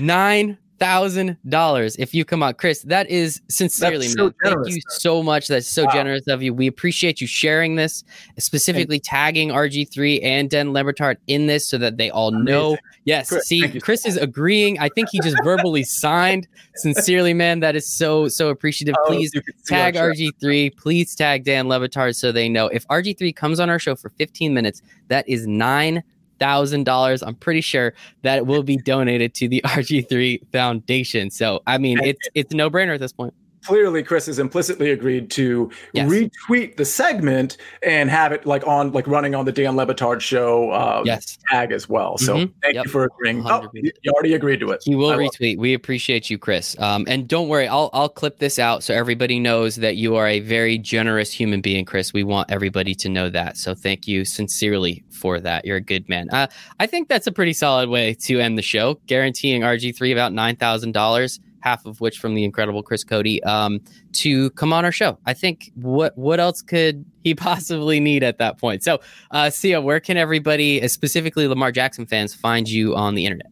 [0.00, 2.82] nine thousand dollars if you come on, Chris.
[2.82, 4.54] That is sincerely, so man.
[4.62, 5.48] Thank you so much.
[5.48, 5.92] That's so Wow.
[5.92, 6.52] generous of you.
[6.54, 8.04] We appreciate you sharing this,
[8.38, 12.76] specifically tagging RG three and Dan Le Batard in this so that they all know.
[13.04, 13.28] Yes.
[13.28, 14.78] Chris, See, thank you so Chris is agreeing.
[14.78, 16.48] I think he just verbally signed.
[16.76, 17.60] Sincerely, man.
[17.60, 18.94] That is so so appreciative.
[19.00, 20.16] Oh, Please you can see our tag.
[20.16, 20.76] RG3.
[20.76, 22.66] Please tag Dan Le Batard so they know.
[22.68, 26.02] If RG3 comes on our show for 15 minutes, that is nine
[26.38, 27.22] thousand dollars.
[27.22, 31.30] I'm pretty sure that will be donated to the RG3 Foundation.
[31.30, 33.34] So I mean, it's it's a no brainer at this point.
[33.64, 36.08] Clearly, Chris has implicitly agreed to Yes.
[36.08, 40.20] retweet the segment and have it like on, like running on the Dan Le Batard
[40.20, 42.16] show uh, Yes, tag as well.
[42.18, 42.52] So Mhm.
[42.62, 42.84] thank Yep.
[42.84, 43.40] you for agreeing.
[43.40, 43.84] Oh, 100%.
[43.84, 44.82] you you already agreed to it.
[44.84, 45.58] he will I retweet.
[45.58, 46.76] We appreciate you, Chris.
[46.78, 50.28] Um, and don't worry, I'll I'll clip this out so everybody knows that you are
[50.28, 52.12] a very generous human being, Chris.
[52.12, 53.56] We want everybody to know that.
[53.56, 55.64] So thank you sincerely for that.
[55.64, 56.28] You're a good man.
[56.30, 56.46] Uh,
[56.78, 60.56] I think that's a pretty solid way to end the show, guaranteeing RG3 about nine
[60.56, 63.80] thousand dollars, half of which from the incredible Chris Cody, um,
[64.12, 65.18] to come on our show.
[65.26, 68.84] I think what what else could he possibly need at that point?
[68.84, 69.00] So,
[69.32, 73.48] uh, Sia, where can everybody, uh, specifically Lamar Jackson fans, find you on the internet?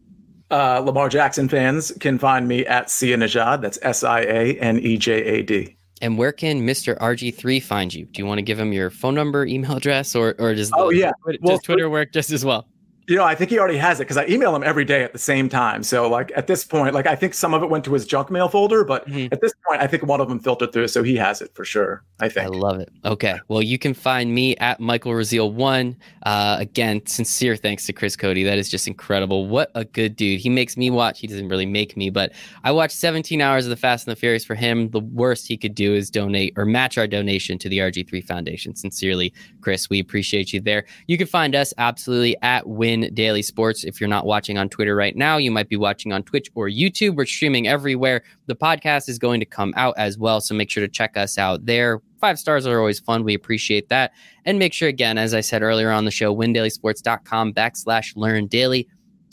[0.49, 3.61] Uh, Lamar Jackson fans can find me at Sia Nejad.
[3.61, 5.75] That's S I A N E J A D.
[6.01, 6.97] And where can Mr.
[6.99, 8.05] RG3 find you?
[8.05, 10.89] Do you want to give him your phone number, email address, or or does Oh,
[10.91, 11.11] the- yeah.
[11.41, 12.67] Well, does Twitter work just as well?
[13.07, 15.13] You know, I think he already has it because I email him every day at
[15.13, 15.83] the same time.
[15.83, 18.31] So, like at this point, like I think some of it went to his junk
[18.31, 19.31] mail folder, but Mhm.
[19.31, 21.63] at this point, I think one of them filtered through, so he has it for
[21.65, 22.03] sure.
[22.19, 22.45] I think.
[22.45, 22.89] I love it.
[23.03, 23.35] Okay.
[23.47, 25.97] Well, you can find me at Michael Raziel one.
[26.25, 28.43] Uh, again, sincere thanks to Chris Cody.
[28.43, 29.45] That is just incredible.
[29.47, 30.39] What a good dude.
[30.39, 31.19] He makes me watch.
[31.19, 32.31] He doesn't really make me, but
[32.63, 34.89] I watched 17 hours of the Fast and the Furious for him.
[34.89, 38.75] The worst he could do is donate or match our donation to the RG3 Foundation.
[38.75, 40.85] Sincerely, Chris, we appreciate you there.
[41.07, 43.83] You can find us absolutely at Win Daily Sports.
[43.83, 46.67] If you're not watching on Twitter right now, you might be watching on Twitch or
[46.67, 47.15] YouTube.
[47.15, 48.23] We're streaming everywhere.
[48.47, 51.37] The podcast is going to come out as well, so make sure to check us
[51.37, 52.01] out there.
[52.19, 53.23] Five stars are always fun.
[53.23, 54.11] We appreciate that.
[54.45, 58.87] And make sure, again, as I said earlier on the show, windailysports.com backslash learn daily.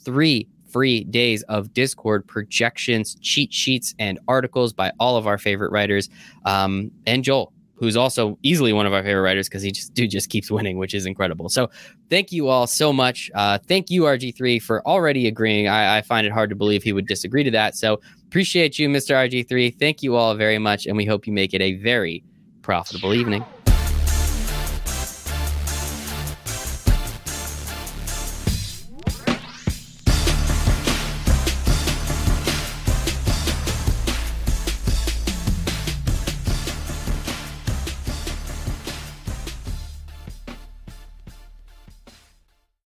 [0.05, 5.71] Three free days of Discord projections, cheat sheets, and articles by all of our favorite
[5.71, 6.09] writers.
[6.45, 7.53] Um, and Joel,
[7.83, 10.79] who's also easily one of our favorite writers because he just dude just keeps winning,
[10.79, 11.49] which is incredible.
[11.49, 11.69] So
[12.09, 13.29] thank you all so much.
[13.35, 15.67] Uh, thank you, RG3, for already agreeing.
[15.67, 17.75] I, I find it hard to believe he would disagree to that.
[17.75, 19.17] So appreciate you, Mr.
[19.17, 19.77] RG3.
[19.81, 22.23] Thank you all very much, and we hope you make it a very
[22.63, 23.45] profitable evening.